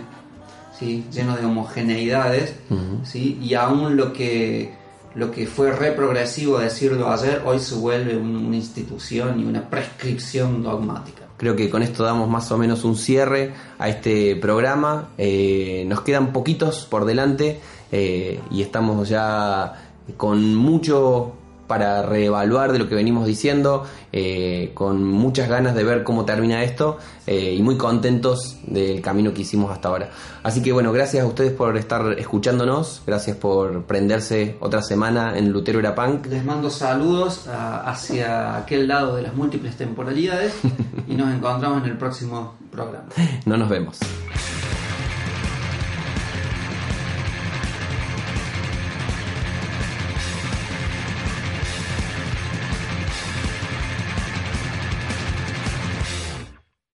¿sí? 0.78 1.06
lleno 1.12 1.38
de 1.38 1.46
homogeneidades, 1.46 2.56
¿sí? 3.04 3.40
y 3.42 3.54
aún 3.54 3.96
lo 3.96 4.12
que, 4.12 4.74
lo 5.16 5.32
que 5.32 5.48
fue 5.48 5.72
reprogresivo 5.72 6.60
decirlo 6.60 7.12
ayer, 7.12 7.42
hoy 7.46 7.60
se 7.60 7.76
vuelve 7.76 8.18
una 8.18 8.56
institución 8.56 9.40
y 9.40 9.46
una 9.46 9.70
prescripción 9.70 10.62
dogmática. 10.64 11.20
Creo 11.40 11.56
que 11.56 11.70
con 11.70 11.82
esto 11.84 12.04
damos 12.04 12.30
más 12.30 12.52
o 12.52 12.58
menos 12.58 12.84
un 12.84 12.98
cierre 12.98 13.54
a 13.78 13.88
este 13.88 14.36
programa. 14.36 15.12
Eh, 15.18 15.86
nos 15.88 16.02
quedan 16.02 16.34
poquitos 16.34 16.86
por 16.86 17.06
delante. 17.06 17.62
Eh, 17.92 18.40
y 18.52 18.62
estamos 18.62 19.10
ya 19.10 19.74
con 20.18 20.56
mucho 20.56 21.34
para 21.70 22.02
reevaluar 22.02 22.72
de 22.72 22.80
lo 22.80 22.90
que 22.90 22.96
venimos 22.96 23.28
diciendo, 23.28 23.86
eh, 24.12 24.72
con 24.74 25.04
muchas 25.04 25.48
ganas 25.48 25.76
de 25.76 25.84
ver 25.84 26.04
cómo 26.04 26.26
termina 26.26 26.64
esto 26.64 26.98
eh, 27.28 27.54
y 27.54 27.62
muy 27.62 27.78
contentos 27.78 28.58
del 28.66 29.02
camino 29.02 29.36
que 29.36 29.44
hicimos 29.44 29.72
hasta 29.72 29.90
ahora. 29.90 30.10
Así 30.42 30.64
que 30.64 30.72
bueno, 30.72 30.92
gracias 30.92 31.24
a 31.24 31.28
ustedes 31.28 31.52
por 31.52 31.78
estar 31.78 32.18
escuchándonos, 32.18 33.04
gracias 33.06 33.38
por 33.38 33.84
prenderse 33.84 34.58
otra 34.62 34.82
semana 34.82 35.38
en 35.38 35.52
Lutero 35.52 35.78
era 35.78 35.94
Punk. 35.94 36.26
Les 36.26 36.44
mando 36.44 36.72
saludos 36.72 37.48
hacia 37.48 38.58
aquel 38.58 38.88
lado 38.88 39.16
de 39.16 39.22
las 39.22 39.36
múltiples 39.36 39.78
temporalidades 39.78 40.56
y 41.08 41.14
nos 41.14 41.32
encontramos 41.32 41.84
en 41.84 41.92
el 41.92 41.98
próximo 42.00 42.56
programa. 42.72 43.10
No 43.46 43.58
nos 43.58 43.70
vemos. 43.70 44.00